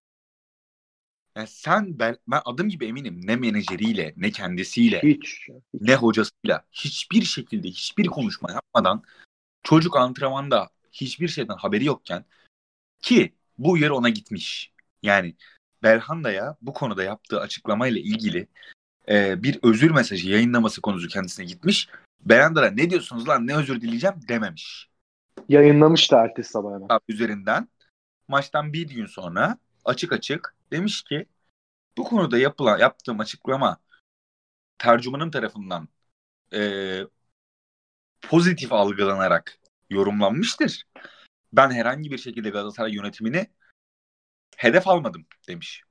Yani 1.39 1.47
sen 1.47 1.99
ben, 1.99 2.17
ben 2.27 2.41
adım 2.45 2.69
gibi 2.69 2.85
eminim 2.85 3.21
ne 3.23 3.35
menajeriyle 3.35 4.13
ne 4.17 4.31
kendisiyle 4.31 5.01
hiç, 5.03 5.47
hiç. 5.49 5.49
ne 5.73 5.95
hocasıyla 5.95 6.63
hiçbir 6.71 7.21
şekilde 7.21 7.67
hiçbir 7.67 8.07
konuşma 8.07 8.51
yapmadan 8.51 9.03
çocuk 9.63 9.97
antrenmanda 9.97 10.69
hiçbir 10.91 11.27
şeyden 11.27 11.55
haberi 11.55 11.85
yokken 11.85 12.25
ki 13.01 13.33
bu 13.57 13.71
uyarı 13.71 13.95
ona 13.95 14.09
gitmiş. 14.09 14.73
Yani 15.03 15.35
Belhanda'ya 15.83 16.57
bu 16.61 16.73
konuda 16.73 17.03
yaptığı 17.03 17.39
açıklamayla 17.39 18.01
ilgili 18.01 18.47
e, 19.09 19.43
bir 19.43 19.59
özür 19.63 19.91
mesajı 19.91 20.29
yayınlaması 20.29 20.81
konusu 20.81 21.07
kendisine 21.07 21.45
gitmiş. 21.45 21.89
Belhanda'ya 22.19 22.71
ne 22.71 22.89
diyorsunuz 22.89 23.27
lan 23.27 23.47
ne 23.47 23.55
özür 23.55 23.81
dileyeceğim 23.81 24.15
dememiş. 24.27 24.89
Yayınlamış 25.49 26.11
da 26.11 26.23
ertesi 26.23 26.49
sabah 26.49 26.73
hemen. 26.73 26.99
Üzerinden 27.07 27.67
maçtan 28.27 28.73
bir 28.73 28.89
gün 28.89 29.05
sonra 29.05 29.57
açık 29.85 30.13
açık 30.13 30.58
demiş 30.71 31.03
ki 31.03 31.25
bu 31.97 32.03
konuda 32.03 32.37
yapılan 32.37 32.79
yaptığım 32.79 33.19
açıklama 33.19 33.77
tercümanım 34.77 35.31
tarafından 35.31 35.89
e, 36.53 37.01
pozitif 38.21 38.73
algılanarak 38.73 39.59
yorumlanmıştır. 39.89 40.83
Ben 41.53 41.71
herhangi 41.71 42.11
bir 42.11 42.17
şekilde 42.17 42.49
Galatasaray 42.49 42.93
yönetimini 42.93 43.47
hedef 44.57 44.87
almadım 44.87 45.25
demiş. 45.47 45.83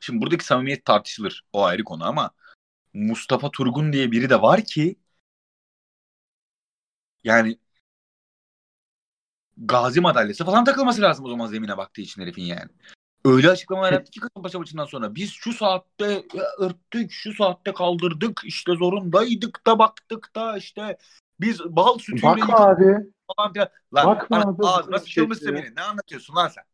Şimdi 0.00 0.20
buradaki 0.22 0.44
samimiyet 0.44 0.84
tartışılır. 0.84 1.44
O 1.52 1.64
ayrı 1.64 1.84
konu 1.84 2.04
ama 2.04 2.30
Mustafa 2.94 3.50
Turgun 3.50 3.92
diye 3.92 4.12
biri 4.12 4.30
de 4.30 4.42
var 4.42 4.64
ki 4.64 4.96
yani 7.24 7.58
gazi 9.56 10.00
madalyası 10.00 10.44
falan 10.44 10.64
takılması 10.64 11.02
lazım 11.02 11.24
o 11.24 11.28
zaman 11.28 11.46
zemine 11.46 11.76
baktığı 11.76 12.00
için 12.00 12.22
herifin 12.22 12.42
yani. 12.42 12.70
Öyle 13.26 13.50
açıklamalar 13.50 13.92
yaptı 13.92 14.10
ki 14.10 14.20
Kasımpaşa 14.20 14.58
maçından 14.58 14.84
sonra. 14.84 15.14
Biz 15.14 15.32
şu 15.32 15.52
saatte 15.52 16.22
örttük, 16.58 17.10
şu 17.12 17.32
saatte 17.34 17.72
kaldırdık, 17.72 18.40
işte 18.44 18.72
zorundaydık 18.72 19.66
da 19.66 19.78
baktık 19.78 20.30
da 20.36 20.56
işte 20.56 20.96
biz 21.40 21.60
bal 21.64 21.98
sütüyle 21.98 22.22
Bakma 22.26 22.56
abi. 22.56 22.96
falan 23.36 23.52
filan. 23.52 23.68
Lan 23.94 24.06
Bakma 24.06 24.36
ana- 24.36 24.74
abi, 24.78 24.98
sıçılmışsın 24.98 25.44
şey 25.46 25.54
ya. 25.54 25.62
senin. 25.62 25.76
Ne 25.76 25.82
anlatıyorsun 25.82 26.36
lan 26.36 26.48
sen? 26.48 26.64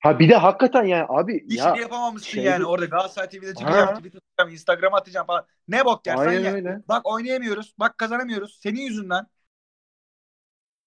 Ha 0.00 0.18
bir 0.18 0.28
de 0.28 0.36
hakikaten 0.36 0.84
yani 0.84 1.06
abi 1.08 1.36
İşini 1.36 1.58
ya 1.58 1.74
yapamamışsın 1.76 2.28
şeyde- 2.30 2.48
yani. 2.48 2.64
Orada 2.64 2.84
Galatasaray 2.84 3.28
TV'de 3.28 3.54
çıkacağım, 3.54 3.94
tweet 3.96 4.14
atacağım, 4.16 4.52
Instagram'a 4.54 4.96
atacağım 4.96 5.26
falan. 5.26 5.46
Ne 5.68 5.84
bok 5.84 6.06
yersen 6.06 6.26
aynen 6.28 6.40
ye. 6.40 6.52
öyle. 6.52 6.82
Bak 6.88 7.06
oynayamıyoruz. 7.06 7.74
Bak 7.78 7.98
kazanamıyoruz. 7.98 8.58
Senin 8.62 8.80
yüzünden. 8.80 9.26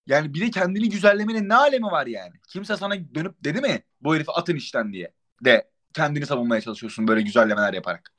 Yani 0.07 0.33
bir 0.33 0.41
de 0.41 0.51
kendini 0.51 0.89
güzellemenin 0.89 1.49
ne 1.49 1.55
alemi 1.55 1.85
var 1.85 2.07
yani? 2.07 2.33
Kimse 2.47 2.77
sana 2.77 2.95
dönüp 3.15 3.43
dedi 3.43 3.61
mi 3.61 3.83
bu 4.01 4.15
herifi 4.15 4.31
atın 4.31 4.55
işten 4.55 4.93
diye. 4.93 5.13
De 5.45 5.71
kendini 5.93 6.25
savunmaya 6.25 6.61
çalışıyorsun 6.61 7.07
böyle 7.07 7.21
güzellemeler 7.21 7.73
yaparak. 7.73 8.13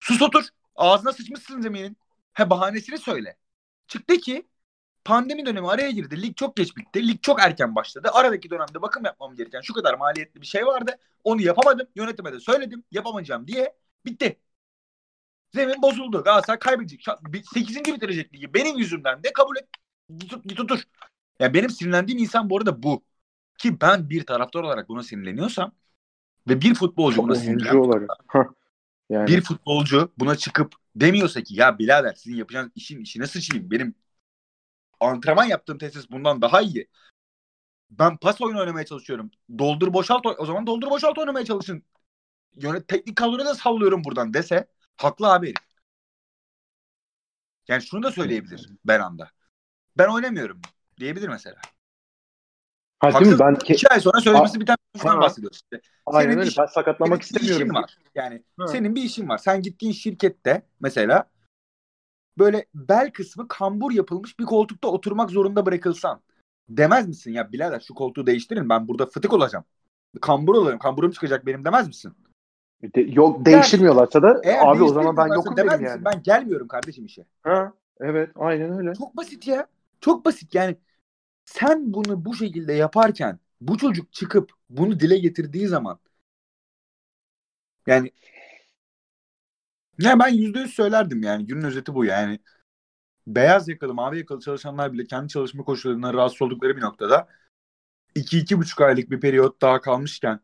Sus 0.00 0.22
otur. 0.22 0.44
Ağzına 0.76 1.12
sıçmışsın 1.12 1.60
zeminin. 1.60 1.96
He 2.32 2.50
bahanesini 2.50 2.98
söyle. 2.98 3.36
Çıktı 3.86 4.16
ki 4.16 4.48
pandemi 5.04 5.46
dönemi 5.46 5.70
araya 5.70 5.90
girdi. 5.90 6.22
Lig 6.22 6.36
çok 6.36 6.56
geç 6.56 6.76
bitti. 6.76 7.08
Lig 7.08 7.22
çok 7.22 7.40
erken 7.42 7.74
başladı. 7.74 8.10
Aradaki 8.12 8.50
dönemde 8.50 8.82
bakım 8.82 9.04
yapmam 9.04 9.34
gereken 9.36 9.60
şu 9.60 9.74
kadar 9.74 9.94
maliyetli 9.94 10.40
bir 10.40 10.46
şey 10.46 10.66
vardı. 10.66 10.98
Onu 11.24 11.42
yapamadım. 11.42 11.88
Yönetime 11.96 12.32
de 12.32 12.40
söyledim. 12.40 12.84
Yapamayacağım 12.90 13.46
diye. 13.48 13.76
Bitti. 14.06 14.40
Zemin 15.54 15.82
bozuldu. 15.82 16.22
Galatasaray 16.24 16.58
kaybedecek. 16.58 17.06
8. 17.52 17.76
bitirecek 17.76 18.34
ligi. 18.34 18.54
Benim 18.54 18.78
yüzümden 18.78 19.22
de 19.22 19.32
kabul 19.32 19.56
et. 19.56 19.68
Git, 20.18 20.44
git 20.44 20.60
otur. 20.60 20.82
Ya 21.38 21.54
benim 21.54 21.70
sinirlendiğim 21.70 22.22
insan 22.22 22.50
bu 22.50 22.56
arada 22.58 22.82
bu. 22.82 23.04
Ki 23.58 23.80
ben 23.80 24.10
bir 24.10 24.26
taraftar 24.26 24.62
olarak 24.62 24.88
buna 24.88 25.02
sinirleniyorsam 25.02 25.72
ve 26.48 26.60
bir 26.60 26.74
futbolcu 26.74 27.16
Çok 27.16 27.24
buna 27.24 27.34
sinirleniyorsa. 27.34 28.16
Yani 29.10 29.26
bir 29.26 29.40
futbolcu 29.40 30.12
buna 30.18 30.36
çıkıp 30.36 30.74
demiyorsa 30.96 31.42
ki 31.42 31.54
ya 31.54 31.78
birader 31.78 32.14
sizin 32.14 32.36
yapacağınız 32.36 32.72
işin 32.74 33.00
işine 33.00 33.26
sıçayım. 33.26 33.70
Benim 33.70 33.94
antrenman 35.00 35.44
yaptığım 35.44 35.78
tesis 35.78 36.10
bundan 36.10 36.42
daha 36.42 36.60
iyi. 36.60 36.88
Ben 37.90 38.16
pas 38.16 38.40
oyunu 38.40 38.60
oynamaya 38.60 38.86
çalışıyorum. 38.86 39.30
Doldur 39.58 39.92
boşalt 39.92 40.26
o 40.38 40.46
zaman 40.46 40.66
doldur 40.66 40.90
boşalt 40.90 41.18
oynamaya 41.18 41.44
çalışın. 41.44 41.82
Yönet 42.54 42.88
teknik 42.88 43.16
kadroyu 43.16 43.44
da 43.44 43.54
sallıyorum 43.54 44.04
buradan 44.04 44.34
dese 44.34 44.66
haklı 44.96 45.32
abi 45.32 45.46
herif. 45.46 45.72
Yani 47.68 47.82
şunu 47.82 48.02
da 48.02 48.10
söyleyebilir 48.10 48.70
Beran'da. 48.84 49.30
Ben 49.98 50.08
oynamıyorum 50.08 50.60
diyebilir 51.00 51.28
mesela. 51.28 51.56
ha, 52.98 53.20
değil 53.20 53.32
mi? 53.32 53.38
Ben 53.38 53.56
İki 53.68 53.88
ay 53.88 54.00
sonra 54.00 54.20
sözleşmesi 54.20 54.60
biten 54.60 54.76
bir 54.94 55.00
oyuncudan 55.00 55.20
bahsediyoruz 55.20 55.56
işte. 55.56 55.80
aynen 56.06 56.28
senin 56.30 56.38
öyle. 56.40 56.48
iş- 56.50 56.58
Ben 56.58 56.66
sakatlamak 56.66 57.24
Senin 57.24 57.38
istemiyorum. 57.40 57.66
işin 57.66 57.82
var. 57.82 57.96
Yani 58.14 58.42
Ha. 58.58 58.66
senin 58.66 58.94
bir 58.94 59.02
işin 59.02 59.28
var. 59.28 59.38
Sen 59.38 59.62
gittiğin 59.62 59.92
şirkette 59.92 60.62
mesela 60.80 61.30
böyle 62.38 62.66
bel 62.74 63.10
kısmı 63.12 63.48
kambur 63.48 63.92
yapılmış 63.92 64.38
bir 64.38 64.44
koltukta 64.44 64.88
oturmak 64.88 65.30
zorunda 65.30 65.66
bırakılsan 65.66 66.20
demez 66.68 67.08
misin 67.08 67.32
ya 67.32 67.52
birader 67.52 67.80
şu 67.80 67.94
koltuğu 67.94 68.26
değiştirin 68.26 68.68
ben 68.68 68.88
burada 68.88 69.06
fıtık 69.06 69.32
olacağım. 69.32 69.64
Kambur 70.20 70.54
olurum. 70.54 70.78
Kamburum 70.78 71.10
çıkacak 71.10 71.46
benim 71.46 71.64
demez 71.64 71.86
misin? 71.86 72.12
De- 72.94 73.00
yok 73.00 73.46
değiştirmiyorlarsa 73.46 74.22
da 74.22 74.40
Eğer 74.44 74.66
abi 74.66 74.82
o 74.82 74.88
zaman 74.88 75.16
ben 75.16 75.34
yokum 75.34 75.56
demez 75.56 75.70
derim 75.72 75.82
misin? 75.82 75.94
yani. 75.96 76.04
Ben 76.04 76.22
gelmiyorum 76.22 76.68
kardeşim 76.68 77.04
işe. 77.06 77.24
Ha, 77.42 77.72
evet 78.00 78.30
aynen 78.36 78.78
öyle. 78.78 78.94
Çok 78.94 79.16
basit 79.16 79.46
ya. 79.46 79.66
Çok 80.02 80.24
basit 80.26 80.54
yani. 80.54 80.78
Sen 81.44 81.94
bunu 81.94 82.24
bu 82.24 82.36
şekilde 82.36 82.74
yaparken 82.74 83.40
bu 83.60 83.78
çocuk 83.78 84.12
çıkıp 84.12 84.52
bunu 84.70 85.00
dile 85.00 85.18
getirdiği 85.18 85.68
zaman 85.68 86.00
yani 87.86 88.12
ya 89.98 90.18
ben 90.18 90.28
yüzde 90.28 90.58
yüz 90.60 90.74
söylerdim 90.74 91.22
yani 91.22 91.46
günün 91.46 91.62
özeti 91.62 91.94
bu 91.94 92.04
yani. 92.04 92.40
Beyaz 93.26 93.68
yakalı, 93.68 93.94
mavi 93.94 94.18
yakalı 94.18 94.40
çalışanlar 94.40 94.92
bile 94.92 95.06
kendi 95.06 95.28
çalışma 95.28 95.64
koşullarından 95.64 96.14
rahatsız 96.14 96.42
oldukları 96.42 96.76
bir 96.76 96.82
noktada 96.82 97.28
iki 98.14 98.38
iki 98.38 98.58
buçuk 98.58 98.80
aylık 98.80 99.10
bir 99.10 99.20
periyot 99.20 99.62
daha 99.62 99.80
kalmışken 99.80 100.40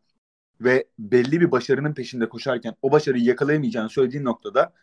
ve 0.61 0.89
belli 0.99 1.41
bir 1.41 1.51
başarının 1.53 1.95
peşinde 1.95 2.29
koşarken 2.29 2.77
o 2.83 2.93
başarıyı 2.93 3.25
yakalayamayacağını 3.25 3.91
söylediğin 3.91 4.25
noktada 4.25 4.75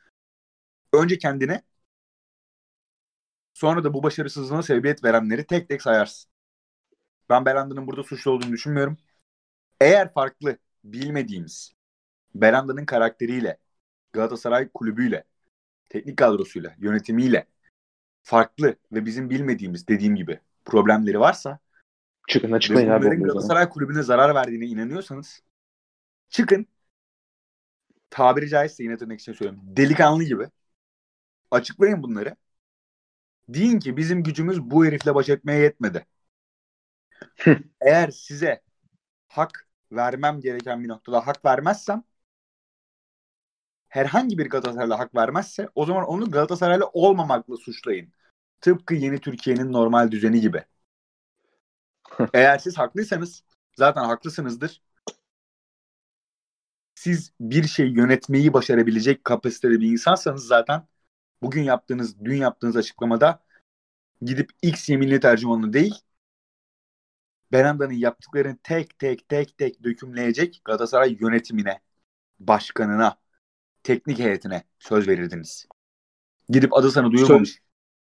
önce 0.94 1.18
kendine 1.18 1.64
sonra 3.56 3.84
da 3.84 3.94
bu 3.94 4.04
başarısızlığına 4.04 4.64
sebebiyet 4.64 5.04
verenleri 5.04 5.48
tek 5.48 5.70
tek 5.70 5.82
sayarsın. 5.82 6.32
Ben 7.30 7.46
Beranda'nın 7.46 7.88
burada 7.88 8.04
suçlu 8.04 8.32
olduğunu 8.32 8.52
düşünmüyorum. 8.52 8.98
Eğer 9.82 10.14
farklı 10.14 10.58
bilmediğimiz 10.84 11.74
Beranda'nın 12.36 12.86
karakteriyle, 12.86 13.58
Galatasaray 14.14 14.70
kulübüyle, 14.74 15.24
teknik 15.90 16.18
kadrosuyla, 16.18 16.76
yönetimiyle 16.78 17.48
farklı 18.24 18.76
ve 18.92 19.06
bizim 19.06 19.30
bilmediğimiz 19.30 19.88
dediğim 19.88 20.16
gibi 20.16 20.40
problemleri 20.66 21.20
varsa 21.20 21.60
Çıkın 22.30 22.52
açıklayın 22.52 22.90
abi 22.90 23.08
o 23.08 23.10
zaman. 23.10 23.24
Galatasaray 23.24 23.70
kulübüne 23.70 24.04
zarar 24.04 24.36
verdiğine 24.36 24.66
inanıyorsanız 24.66 25.44
çıkın 26.30 26.68
tabiri 28.10 28.50
caizse 28.50 28.84
yine 28.84 28.98
tırnak 28.98 29.20
için 29.20 29.34
söylüyorum 29.34 29.64
delikanlı 29.78 30.24
gibi 30.24 30.50
açıklayın 31.52 32.04
bunları. 32.04 32.36
Deyin 33.50 33.80
ki 33.80 33.98
bizim 33.98 34.24
gücümüz 34.24 34.62
bu 34.62 34.86
herifle 34.86 35.16
baş 35.16 35.30
etmeye 35.30 35.60
yetmedi. 35.62 36.06
Eğer 37.82 38.12
size 38.12 38.62
hak 39.28 39.70
vermem 39.92 40.42
gereken 40.42 40.84
bir 40.84 40.90
noktada 40.90 41.28
hak 41.28 41.46
vermezsem 41.46 42.04
herhangi 43.90 44.38
bir 44.38 44.50
Galatasaraylı 44.50 44.94
hak 44.94 45.16
vermezse 45.16 45.70
o 45.76 45.86
zaman 45.86 46.06
onu 46.06 46.32
Galatasaraylı 46.32 46.86
olmamakla 46.94 47.58
suçlayın. 47.58 48.14
Tıpkı 48.62 48.96
yeni 48.96 49.20
Türkiye'nin 49.22 49.74
normal 49.74 50.12
düzeni 50.12 50.42
gibi. 50.42 50.64
Eğer 52.34 52.58
siz 52.58 52.78
haklıysanız 52.78 53.44
zaten 53.78 54.04
haklısınızdır. 54.06 54.82
Siz 56.96 57.34
bir 57.40 57.68
şey 57.68 57.88
yönetmeyi 57.88 58.54
başarabilecek 58.54 59.24
kapasitede 59.24 59.80
bir 59.80 59.92
insansanız 59.92 60.48
zaten 60.48 60.88
bugün 61.42 61.64
yaptığınız, 61.64 62.20
dün 62.26 62.36
yaptığınız 62.36 62.78
açıklamada 62.78 63.44
gidip 64.22 64.50
X 64.62 64.90
yeminli 64.90 65.20
tercümanını 65.20 65.74
değil 65.74 65.96
Beranda'nın 67.52 67.94
yaptıklarını 67.94 68.58
tek 68.64 69.00
tek 69.00 69.30
tek 69.30 69.58
tek 69.58 69.84
dökümleyecek 69.84 70.62
Galatasaray 70.66 71.18
yönetimine, 71.20 71.80
başkanına, 72.40 73.18
teknik 73.84 74.20
heyetine 74.20 74.64
söz 74.80 75.08
verirdiniz. 75.08 75.68
Gidip 76.50 76.74
adı 76.74 76.92
sana 76.92 77.12
duyulmamış. 77.12 77.62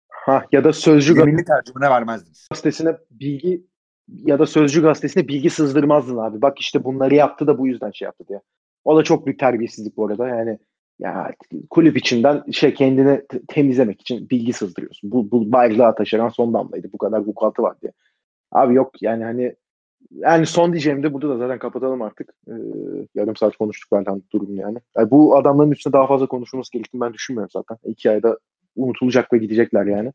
Ha 0.09 0.47
ya 0.53 0.65
da 0.65 0.73
Sözcü 0.73 1.19
Yeminli 1.19 1.45
tercümane 1.45 1.91
vermezdiniz. 1.91 2.49
gazetesine 2.51 2.97
bilgi 3.11 3.67
ya 4.09 4.39
da 4.39 4.47
Sözcü 4.47 4.83
gazetesine 4.83 5.29
bilgi 5.29 5.51
sızdırmazdın 5.51 6.17
abi. 6.17 6.43
Bak 6.43 6.59
işte 6.61 6.85
bunları 6.85 7.15
yaptı 7.15 7.47
da 7.47 7.59
bu 7.59 7.67
yüzden 7.67 7.91
şey 7.91 8.07
yaptı 8.07 8.25
diye. 8.29 8.41
O 8.85 8.97
da 8.97 9.05
çok 9.05 9.27
büyük 9.27 9.39
terbiyesizlik 9.39 9.97
bu 9.97 10.07
arada. 10.07 10.29
Yani 10.29 10.59
ya 11.03 11.33
kulüp 11.71 11.97
içinden 11.97 12.51
şey 12.51 12.75
kendini 12.75 13.23
temizlemek 13.49 14.01
için 14.01 14.31
bilgi 14.31 14.53
sızdırıyorsun. 14.53 15.11
Bu, 15.11 15.31
bu 15.31 15.53
bayrağı 15.53 15.95
taşıran 15.95 16.29
son 16.29 16.55
damlaydı. 16.55 16.93
Bu 16.93 16.99
kadar 16.99 17.19
vukuatı 17.19 17.63
var 17.63 17.77
diye. 17.83 17.93
Abi 18.53 18.75
yok 18.75 19.03
yani 19.03 19.25
hani 19.25 19.55
yani 20.11 20.47
son 20.47 20.73
diyeceğim 20.73 21.03
de 21.03 21.13
burada 21.13 21.29
da 21.29 21.39
zaten 21.39 21.59
kapatalım 21.59 22.03
artık. 22.03 22.35
Ee, 22.49 22.53
yarım 23.15 23.37
saat 23.37 23.57
konuştuk 23.57 23.93
benden 23.93 24.23
durum 24.33 24.57
yani. 24.57 24.79
yani. 24.97 25.11
Bu 25.11 25.37
adamların 25.37 25.71
üstüne 25.71 25.93
daha 25.93 26.07
fazla 26.07 26.27
konuşulması 26.27 26.73
gerektiğini 26.73 27.01
ben 27.01 27.15
düşünmüyorum 27.15 27.51
zaten. 27.53 27.77
İki 27.85 28.11
ayda 28.11 28.39
unutulacak 28.77 29.33
ve 29.33 29.39
gidecekler 29.39 29.87
yani. 29.87 30.13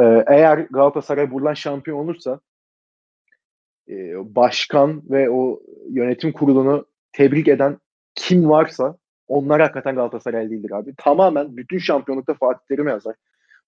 Ee, 0.00 0.24
eğer 0.26 0.58
Galatasaray 0.58 1.30
buradan 1.30 1.54
şampiyon 1.54 1.98
olursa 1.98 2.40
e, 3.88 3.94
başkan 4.34 5.02
ve 5.10 5.30
o 5.30 5.60
yönetim 5.90 6.32
kurulunu 6.32 6.86
tebrik 7.12 7.48
eden 7.48 7.78
kim 8.14 8.48
varsa 8.48 8.96
onlar 9.28 9.60
hakikaten 9.60 9.94
Galatasaray 9.94 10.50
değildir 10.50 10.70
abi. 10.70 10.94
Tamamen 10.96 11.56
bütün 11.56 11.78
şampiyonlukta 11.78 12.34
Fatih 12.34 12.66
Terim 12.68 12.88
yazar. 12.88 13.14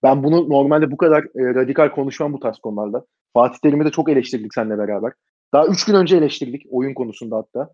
Ben 0.03 0.23
bunu 0.23 0.49
normalde 0.49 0.90
bu 0.90 0.96
kadar 0.96 1.25
e, 1.25 1.54
radikal 1.54 1.88
konuşmam 1.88 2.33
bu 2.33 2.40
tarz 2.40 2.59
konularda. 2.59 3.04
Fatih 3.33 3.59
Terim'i 3.59 3.85
de 3.85 3.90
çok 3.90 4.09
eleştirdik 4.09 4.54
seninle 4.54 4.79
beraber. 4.79 5.13
Daha 5.52 5.67
üç 5.67 5.85
gün 5.85 5.94
önce 5.94 6.17
eleştirdik 6.17 6.67
oyun 6.71 6.94
konusunda 6.94 7.37
hatta. 7.37 7.71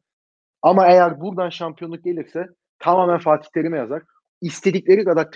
Ama 0.63 0.87
eğer 0.87 1.21
buradan 1.21 1.51
şampiyonluk 1.51 2.05
gelirse 2.05 2.47
tamamen 2.79 3.19
Fatih 3.19 3.49
Terim'e 3.55 3.79
yazar. 3.79 4.03
İstedikleri 4.41 5.05
kadar 5.05 5.29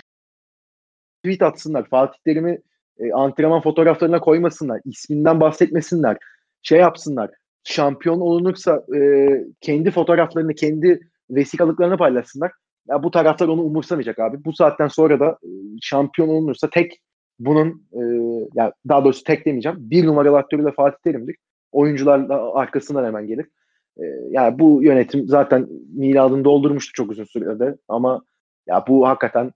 tweet 1.23 1.41
atsınlar. 1.41 1.89
Fatih 1.89 2.19
Terim'i 2.25 2.61
e, 2.99 3.11
antrenman 3.13 3.61
fotoğraflarına 3.61 4.19
koymasınlar. 4.19 4.81
isminden 4.85 5.39
bahsetmesinler. 5.39 6.17
Şey 6.61 6.79
yapsınlar. 6.79 7.31
Şampiyon 7.63 8.19
olunursa 8.19 8.83
e, 8.95 9.29
kendi 9.61 9.91
fotoğraflarını, 9.91 10.55
kendi 10.55 10.99
vesikalıklarını 11.29 11.97
paylaşsınlar. 11.97 12.51
Ya 12.87 13.03
bu 13.03 13.11
taraftar 13.11 13.47
onu 13.47 13.61
umursamayacak 13.61 14.19
abi. 14.19 14.45
Bu 14.45 14.53
saatten 14.53 14.87
sonra 14.87 15.19
da 15.19 15.37
e, 15.43 15.49
şampiyon 15.81 16.29
olunursa 16.29 16.69
tek 16.69 17.01
bunun 17.39 17.87
e, 17.93 18.01
ya 18.53 18.73
daha 18.87 19.05
doğrusu 19.05 19.23
tek 19.23 19.45
demeyeceğim. 19.45 19.77
Bir 19.79 20.05
numaralı 20.05 20.37
aktörü 20.37 20.65
de 20.65 20.71
Fatih 20.71 20.97
Terim'dir. 21.03 21.35
Oyuncular 21.71 22.29
da 22.29 22.53
arkasından 22.53 23.05
hemen 23.05 23.27
gelir. 23.27 23.45
E, 23.97 24.03
yani 24.29 24.59
bu 24.59 24.83
yönetim 24.83 25.27
zaten 25.27 25.67
miladını 25.93 26.45
doldurmuştu 26.45 26.93
çok 26.93 27.11
uzun 27.11 27.23
sürede 27.23 27.77
ama 27.87 28.21
ya 28.67 28.85
bu 28.87 29.07
hakikaten 29.07 29.51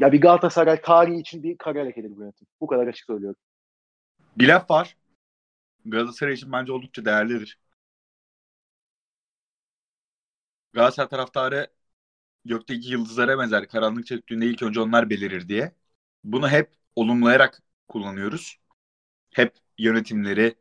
ya 0.00 0.12
bir 0.12 0.20
Galatasaray 0.20 0.80
tarihi 0.80 1.20
için 1.20 1.42
bir 1.42 1.58
kara 1.58 1.80
lekedir 1.80 2.16
bu 2.16 2.20
yönetim. 2.20 2.46
Bu 2.60 2.66
kadar 2.66 2.86
açık 2.86 3.06
söylüyorum. 3.06 3.40
Bir 4.38 4.48
laf 4.48 4.70
var. 4.70 4.96
Galatasaray 5.84 6.34
için 6.34 6.52
bence 6.52 6.72
oldukça 6.72 7.04
değerlidir. 7.04 7.58
Galatasaray 10.72 11.08
taraftarı 11.08 11.66
gökteki 12.44 12.88
yıldızlara 12.92 13.38
benzer. 13.38 13.68
Karanlık 13.68 14.06
çöktüğünde 14.06 14.46
ilk 14.46 14.62
önce 14.62 14.80
onlar 14.80 15.10
belirir 15.10 15.48
diye. 15.48 15.72
Bunu 16.24 16.48
hep 16.48 16.72
olumlayarak 16.96 17.62
kullanıyoruz. 17.88 18.58
Hep 19.34 19.56
yönetimleri, 19.78 20.54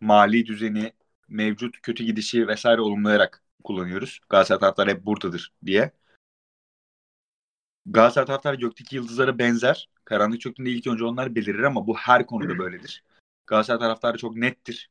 mali 0.00 0.46
düzeni, 0.46 0.92
mevcut 1.28 1.80
kötü 1.82 2.04
gidişi 2.04 2.48
vesaire 2.48 2.80
olumlayarak 2.80 3.44
kullanıyoruz. 3.64 4.20
Galatasaray 4.28 4.60
taraftarı 4.60 4.90
hep 4.90 5.06
buradadır 5.06 5.52
diye. 5.66 5.92
Galatasaray 7.86 8.26
taraftarı 8.26 8.56
gökteki 8.56 8.96
yıldızlara 8.96 9.38
benzer. 9.38 9.88
Karanlık 10.04 10.40
çöktüğünde 10.40 10.70
ilk 10.70 10.86
önce 10.86 11.04
onlar 11.04 11.34
belirir 11.34 11.62
ama 11.62 11.86
bu 11.86 11.96
her 11.96 12.26
konuda 12.26 12.58
böyledir. 12.58 13.04
Galatasaray 13.46 13.78
taraftarı 13.80 14.18
çok 14.18 14.36
nettir. 14.36 14.90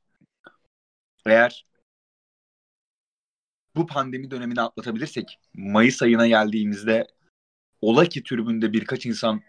Eğer 1.25 1.65
bu 3.75 3.87
pandemi 3.87 4.31
dönemini 4.31 4.61
atlatabilirsek 4.61 5.39
Mayıs 5.53 6.01
ayına 6.01 6.27
geldiğimizde 6.27 7.07
ola 7.81 8.05
ki 8.05 8.23
tribünde 8.23 8.73
birkaç 8.73 9.05
insan 9.05 9.41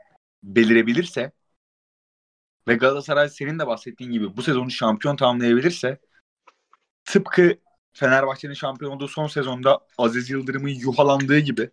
belirebilirse 0.43 1.33
ve 2.68 2.75
Galatasaray 2.75 3.29
senin 3.29 3.59
de 3.59 3.66
bahsettiğin 3.66 4.12
gibi 4.12 4.37
bu 4.37 4.43
sezonu 4.43 4.70
şampiyon 4.70 5.16
tamamlayabilirse 5.16 5.99
tıpkı 7.05 7.59
Fenerbahçe'nin 7.93 8.55
şampiyon 8.55 8.93
olduğu 8.93 9.09
son 9.09 9.27
sezonda 9.27 9.81
Aziz 9.99 10.31
Yıldırım'ın 10.31 10.68
yuhalandığı 10.68 11.39
gibi 11.39 11.70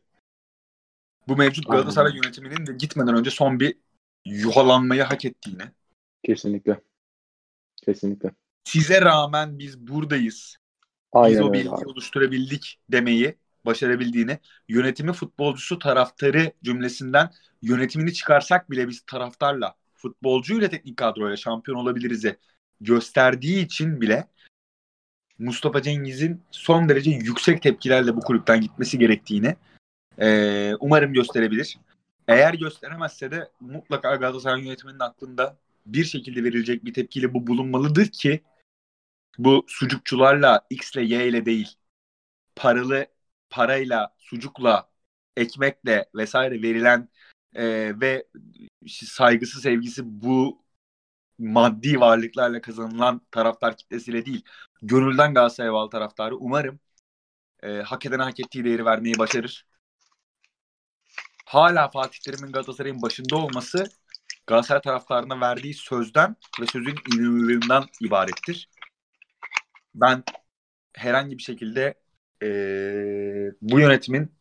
bu 1.27 1.37
mevcut 1.37 1.67
Galatasaray 1.67 2.15
yönetiminin 2.15 2.67
de 2.67 2.73
gitmeden 2.73 3.15
önce 3.15 3.29
son 3.29 3.59
bir 3.59 3.77
yuhalanmayı 4.25 5.03
hak 5.03 5.25
ettiğini. 5.25 5.63
Kesinlikle. 6.23 6.81
Kesinlikle. 7.85 8.31
Size 8.63 9.01
rağmen 9.01 9.59
biz 9.59 9.87
buradayız. 9.87 10.57
Aynen 11.11 11.39
biz 11.39 11.41
o 11.41 11.53
bilgiyi 11.53 11.85
oluşturabildik 11.85 12.79
demeyi 12.89 13.35
başarabildiğini, 13.65 14.39
yönetimi 14.69 15.13
futbolcusu 15.13 15.79
taraftarı 15.79 16.51
cümlesinden 16.63 17.29
yönetimini 17.61 18.13
çıkarsak 18.13 18.71
bile 18.71 18.87
biz 18.87 19.01
taraftarla, 19.01 19.75
futbolcuyla 19.93 20.69
teknik 20.69 20.97
kadroyla 20.97 21.37
şampiyon 21.37 21.77
olabiliriz'e 21.77 22.37
gösterdiği 22.81 23.65
için 23.65 24.01
bile 24.01 24.27
Mustafa 25.39 25.81
Cengiz'in 25.81 26.41
son 26.51 26.89
derece 26.89 27.11
yüksek 27.11 27.61
tepkilerle 27.61 28.15
bu 28.15 28.19
kulüpten 28.19 28.61
gitmesi 28.61 28.99
gerektiğini 28.99 29.55
e, 30.17 30.71
umarım 30.79 31.13
gösterebilir. 31.13 31.77
Eğer 32.27 32.53
gösteremezse 32.53 33.31
de 33.31 33.49
mutlaka 33.59 34.15
Galatasaray 34.15 34.65
yönetiminin 34.65 34.99
aklında 34.99 35.57
bir 35.85 36.03
şekilde 36.03 36.43
verilecek 36.43 36.85
bir 36.85 36.93
tepkiyle 36.93 37.33
bu 37.33 37.47
bulunmalıdır 37.47 38.07
ki 38.07 38.41
bu 39.45 39.65
sucukçularla 39.67 40.67
X 40.69 40.95
ile 40.95 41.03
Y 41.03 41.27
ile 41.27 41.45
değil 41.45 41.77
paralı 42.55 43.07
parayla, 43.49 44.15
sucukla, 44.17 44.89
ekmekle 45.37 46.09
vesaire 46.15 46.61
verilen 46.61 47.09
e, 47.55 47.63
ve 48.01 48.27
saygısı, 48.87 49.61
sevgisi 49.61 50.01
bu 50.05 50.65
maddi 51.39 51.99
varlıklarla 51.99 52.61
kazanılan 52.61 53.21
taraftar 53.31 53.77
kitlesiyle 53.77 54.25
değil, 54.25 54.43
gönülden 54.81 55.33
Galatasaray 55.33 55.73
bağlı 55.73 55.89
taraftarı 55.89 56.37
umarım 56.37 56.79
e, 57.63 57.81
hak 57.81 58.05
edene 58.05 58.23
hak 58.23 58.39
ettiği 58.39 58.65
değeri 58.65 58.85
vermeyi 58.85 59.19
başarır. 59.19 59.67
Hala 61.45 61.89
Fatih 61.89 62.19
Terim'in 62.19 62.51
Galatasaray'ın 62.51 63.01
başında 63.01 63.37
olması 63.37 63.85
Galatasaray 64.47 64.81
taraftarına 64.81 65.41
verdiği 65.41 65.73
sözden 65.73 66.35
ve 66.61 66.65
sözün 66.65 66.95
inanılığından 67.13 67.85
ibarettir. 68.01 68.69
Ben 69.95 70.23
herhangi 70.93 71.37
bir 71.37 71.43
şekilde 71.43 71.95
e, 72.43 72.47
bu 73.61 73.79
yönetimin 73.79 74.31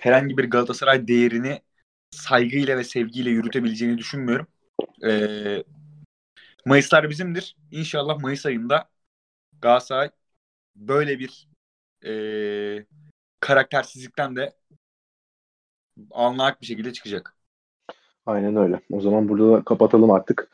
herhangi 0.00 0.36
bir 0.38 0.44
Galatasaray 0.50 1.08
değerini 1.08 1.62
saygıyla 2.10 2.76
ve 2.78 2.84
sevgiyle 2.84 3.30
yürütebileceğini 3.30 3.98
düşünmüyorum. 3.98 4.46
E, 5.06 5.10
Mayıslar 6.66 7.10
bizimdir. 7.10 7.56
İnşallah 7.70 8.20
Mayıs 8.20 8.46
ayında 8.46 8.88
Galatasaray 9.62 10.10
böyle 10.76 11.18
bir 11.18 11.48
e, 12.06 12.86
karaktersizlikten 13.40 14.36
de 14.36 14.52
anlayak 16.10 16.60
bir 16.60 16.66
şekilde 16.66 16.92
çıkacak. 16.92 17.36
Aynen 18.26 18.56
öyle. 18.56 18.80
O 18.92 19.00
zaman 19.00 19.28
burada 19.28 19.52
da 19.52 19.64
kapatalım 19.64 20.10
artık. 20.10 20.48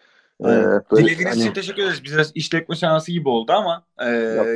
Ee, 0.45 0.97
Dilediğiniz 0.97 1.34
hani... 1.34 1.41
için 1.41 1.53
teşekkür 1.53 1.82
ederiz. 1.82 2.05
Biraz 2.05 2.32
işletme 2.34 2.76
şansı 2.76 3.12
gibi 3.12 3.28
oldu 3.28 3.53
ama 3.53 3.84
e, 3.99 4.09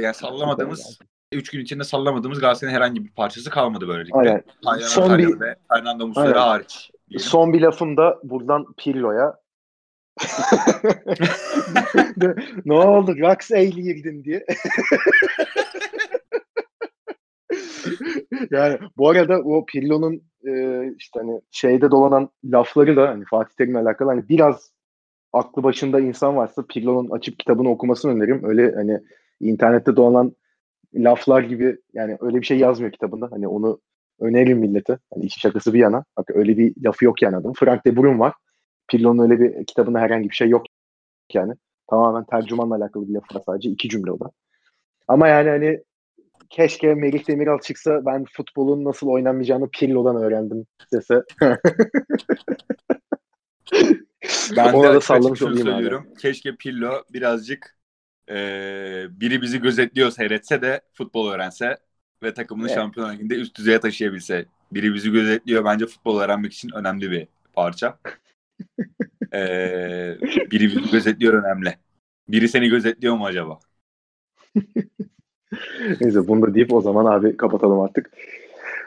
yani 0.03 0.15
sallamadığımız 0.15 0.99
3 1.33 1.51
gün 1.51 1.61
içinde 1.61 1.85
sallamadığımız 1.85 2.41
Galatasaray'ın 2.41 2.77
herhangi 2.77 3.05
bir 3.05 3.11
parçası 3.11 3.51
kalmadı 3.51 3.89
böylelikle. 3.89 4.19
Aynen. 4.19 4.43
Aynen 4.65 4.87
Son 4.87 5.19
bir 5.19 5.41
ve 5.41 5.57
Fernando 5.73 6.07
Muslera 6.07 6.47
hariç. 6.47 6.91
Diyelim. 7.11 7.27
Son 7.27 7.53
bir 7.53 7.61
lafım 7.61 7.97
da 7.97 8.19
buradan 8.23 8.67
Pirlo'ya 8.79 9.35
ne 12.65 12.75
oldu? 12.75 13.17
Rax 13.19 13.51
eğliyirdin 13.51 14.25
diye. 14.25 14.47
yani 18.51 18.79
bu 18.97 19.09
arada 19.09 19.39
o 19.39 19.67
Pirlo'nun 19.67 20.23
e, 20.47 20.85
işte 20.99 21.21
hani 21.21 21.41
şeyde 21.51 21.91
dolanan 21.91 22.31
lafları 22.45 22.97
da 22.97 23.09
hani 23.09 23.25
Fatih 23.25 23.55
Terim'le 23.55 23.77
alakalı 23.77 24.09
hani 24.09 24.29
biraz 24.29 24.75
aklı 25.35 25.63
başında 25.63 26.01
insan 26.01 26.37
varsa 26.37 26.65
Pirlo'nun 26.69 27.11
açıp 27.11 27.39
kitabını 27.39 27.71
okumasını 27.71 28.13
öneririm. 28.13 28.41
Öyle 28.45 28.75
hani 28.75 29.01
internette 29.41 29.97
dolanan 29.97 30.33
laflar 30.95 31.43
gibi 31.43 31.77
yani 31.95 32.17
öyle 32.21 32.41
bir 32.41 32.47
şey 32.47 32.59
yazmıyor 32.59 32.93
kitabında. 32.93 33.29
Hani 33.31 33.49
onu 33.49 33.81
öneririm 34.21 34.59
millete. 34.59 34.99
Hani 35.15 35.25
işin 35.25 35.41
şakası 35.41 35.75
bir 35.75 35.79
yana. 35.79 36.05
Bak 36.17 36.31
öyle 36.35 36.57
bir 36.57 36.75
lafı 36.85 37.05
yok 37.05 37.23
yani 37.23 37.37
adam. 37.37 37.53
Frank 37.53 37.87
de 37.87 37.97
Brun 37.97 38.19
var. 38.19 38.33
Pirlo'nun 38.89 39.23
öyle 39.23 39.41
bir 39.41 39.67
kitabında 39.67 40.01
herhangi 40.01 40.31
bir 40.31 40.35
şey 40.35 40.49
yok 40.49 40.63
yani. 41.33 41.55
Tamamen 41.91 42.25
tercümanla 42.25 42.77
alakalı 42.77 43.09
bir 43.09 43.15
lafı 43.15 43.35
var 43.35 43.43
sadece. 43.47 43.71
iki 43.71 43.89
cümle 43.89 44.13
o 44.13 44.21
da. 44.21 44.31
Ama 45.09 45.29
yani 45.29 45.49
hani 45.49 45.81
keşke 46.51 46.95
Melih 46.95 47.29
Demiral 47.29 47.59
çıksa 47.59 48.07
ben 48.07 48.25
futbolun 48.33 48.85
nasıl 48.85 49.09
oynanmayacağını 49.09 49.69
Pirlo'dan 49.71 50.17
öğrendim 50.17 50.67
dese. 50.93 51.23
ben 54.57 54.83
de 54.83 55.01
sallamış 55.01 55.43
olayım 55.43 55.59
söylüyorum. 55.59 56.07
Abi. 56.11 56.21
Keşke 56.21 56.57
Pirlo 56.57 57.03
birazcık 57.13 57.77
e, 58.31 58.37
biri 59.11 59.43
bizi 59.43 59.61
gözetliyor 59.61 60.11
seyretse 60.11 60.63
de 60.63 60.81
futbol 60.93 61.31
öğrense 61.31 61.79
ve 62.23 62.35
takımını 62.35 62.67
evet. 62.67 62.77
şampiyon 62.77 63.13
liginde 63.13 63.35
üst 63.35 63.59
düzeye 63.59 63.81
taşıyabilse. 63.81 64.47
Biri 64.73 64.95
bizi 64.95 65.13
gözetliyor 65.13 65.65
bence 65.65 65.87
futbol 65.87 66.21
öğrenmek 66.21 66.53
için 66.53 66.71
önemli 66.75 67.11
bir 67.11 67.29
parça. 67.53 67.99
ee, 69.35 70.17
biri 70.51 70.67
bizi 70.67 70.91
gözetliyor 70.91 71.35
önemli. 71.45 71.75
Biri 72.29 72.49
seni 72.49 72.69
gözetliyor 72.69 73.15
mu 73.15 73.27
acaba? 73.27 73.59
Neyse 76.01 76.29
bunu 76.29 76.43
da 76.43 76.55
deyip 76.55 76.73
o 76.73 76.81
zaman 76.81 77.05
abi 77.05 77.37
kapatalım 77.37 77.81
artık. 77.81 78.11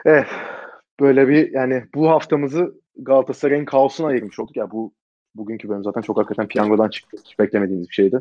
Evet. 0.04 0.26
Böyle 1.00 1.28
bir 1.28 1.52
yani 1.52 1.84
bu 1.94 2.08
haftamızı 2.10 2.74
Galatasaray'ın 2.96 3.64
kaosuna 3.64 4.06
ayırmış 4.06 4.38
olduk. 4.38 4.56
Ya 4.56 4.70
bu 4.70 4.94
bugünkü 5.34 5.68
bölüm 5.68 5.84
zaten 5.84 6.00
çok 6.00 6.18
hakikaten 6.18 6.48
piyangodan 6.48 6.88
çıktı. 6.88 7.16
Hiç 7.24 7.38
beklemediğimiz 7.38 7.88
bir 7.88 7.94
şeydi. 7.94 8.20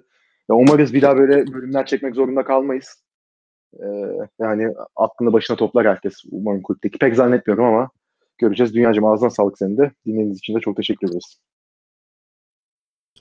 Ya 0.49 0.55
umarız 0.55 0.93
bir 0.93 1.01
daha 1.01 1.17
böyle 1.17 1.53
bölümler 1.53 1.85
çekmek 1.85 2.15
zorunda 2.15 2.43
kalmayız. 2.43 3.03
Ee, 3.79 3.85
yani 4.39 4.73
aklını 4.95 5.33
başına 5.33 5.57
toplar 5.57 5.87
herkes 5.87 6.23
umarım 6.31 6.61
kulüpteki. 6.61 6.99
Pek 6.99 7.15
zannetmiyorum 7.15 7.65
ama 7.65 7.89
göreceğiz. 8.37 8.73
Dünyacım 8.75 9.05
ağzına 9.05 9.29
sağlık 9.29 9.57
senin 9.57 9.77
de. 9.77 9.91
Dinlediğiniz 10.05 10.37
için 10.37 10.55
de 10.55 10.59
çok 10.59 10.77
teşekkür 10.77 11.07
ederiz. 11.07 11.39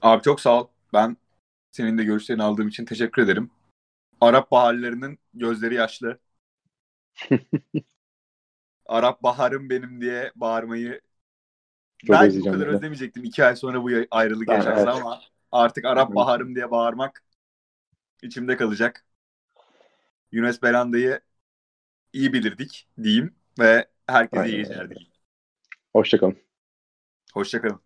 Abi 0.02 0.22
çok 0.22 0.40
sağ 0.40 0.60
ol. 0.62 0.68
Ben 0.92 1.16
senin 1.72 1.98
de 1.98 2.04
görüşlerini 2.04 2.42
aldığım 2.42 2.68
için 2.68 2.84
teşekkür 2.84 3.22
ederim. 3.22 3.50
Arap 4.20 4.50
baharlarının 4.50 5.18
gözleri 5.34 5.74
yaşlı. 5.74 6.18
Arap 8.86 9.22
baharım 9.22 9.70
benim 9.70 10.00
diye 10.00 10.32
bağırmayı 10.36 11.00
çok 11.98 12.10
ben 12.10 12.40
bu 12.40 12.44
kadar 12.44 12.66
özlemeyecektim. 12.66 13.24
İki 13.24 13.44
ay 13.44 13.56
sonra 13.56 13.82
bu 13.82 13.90
ayrılık 14.10 14.48
yaşansa 14.48 14.92
evet. 14.92 15.02
ama 15.02 15.20
artık 15.52 15.84
Arap 15.84 16.08
evet. 16.08 16.16
baharım 16.16 16.54
diye 16.54 16.70
bağırmak 16.70 17.24
içimde 18.22 18.56
kalacak. 18.56 19.06
Yunus 20.32 20.62
Belanda'yı 20.62 21.20
iyi 22.12 22.32
bilirdik 22.32 22.88
diyeyim 23.02 23.34
ve 23.58 23.88
herkese 24.06 24.42
Aynen. 24.42 24.52
iyi 24.52 24.56
geceler 24.56 24.90
dileyim. 24.90 25.12
Hoşçakalın. 25.92 26.36
Hoşçakalın. 27.32 27.85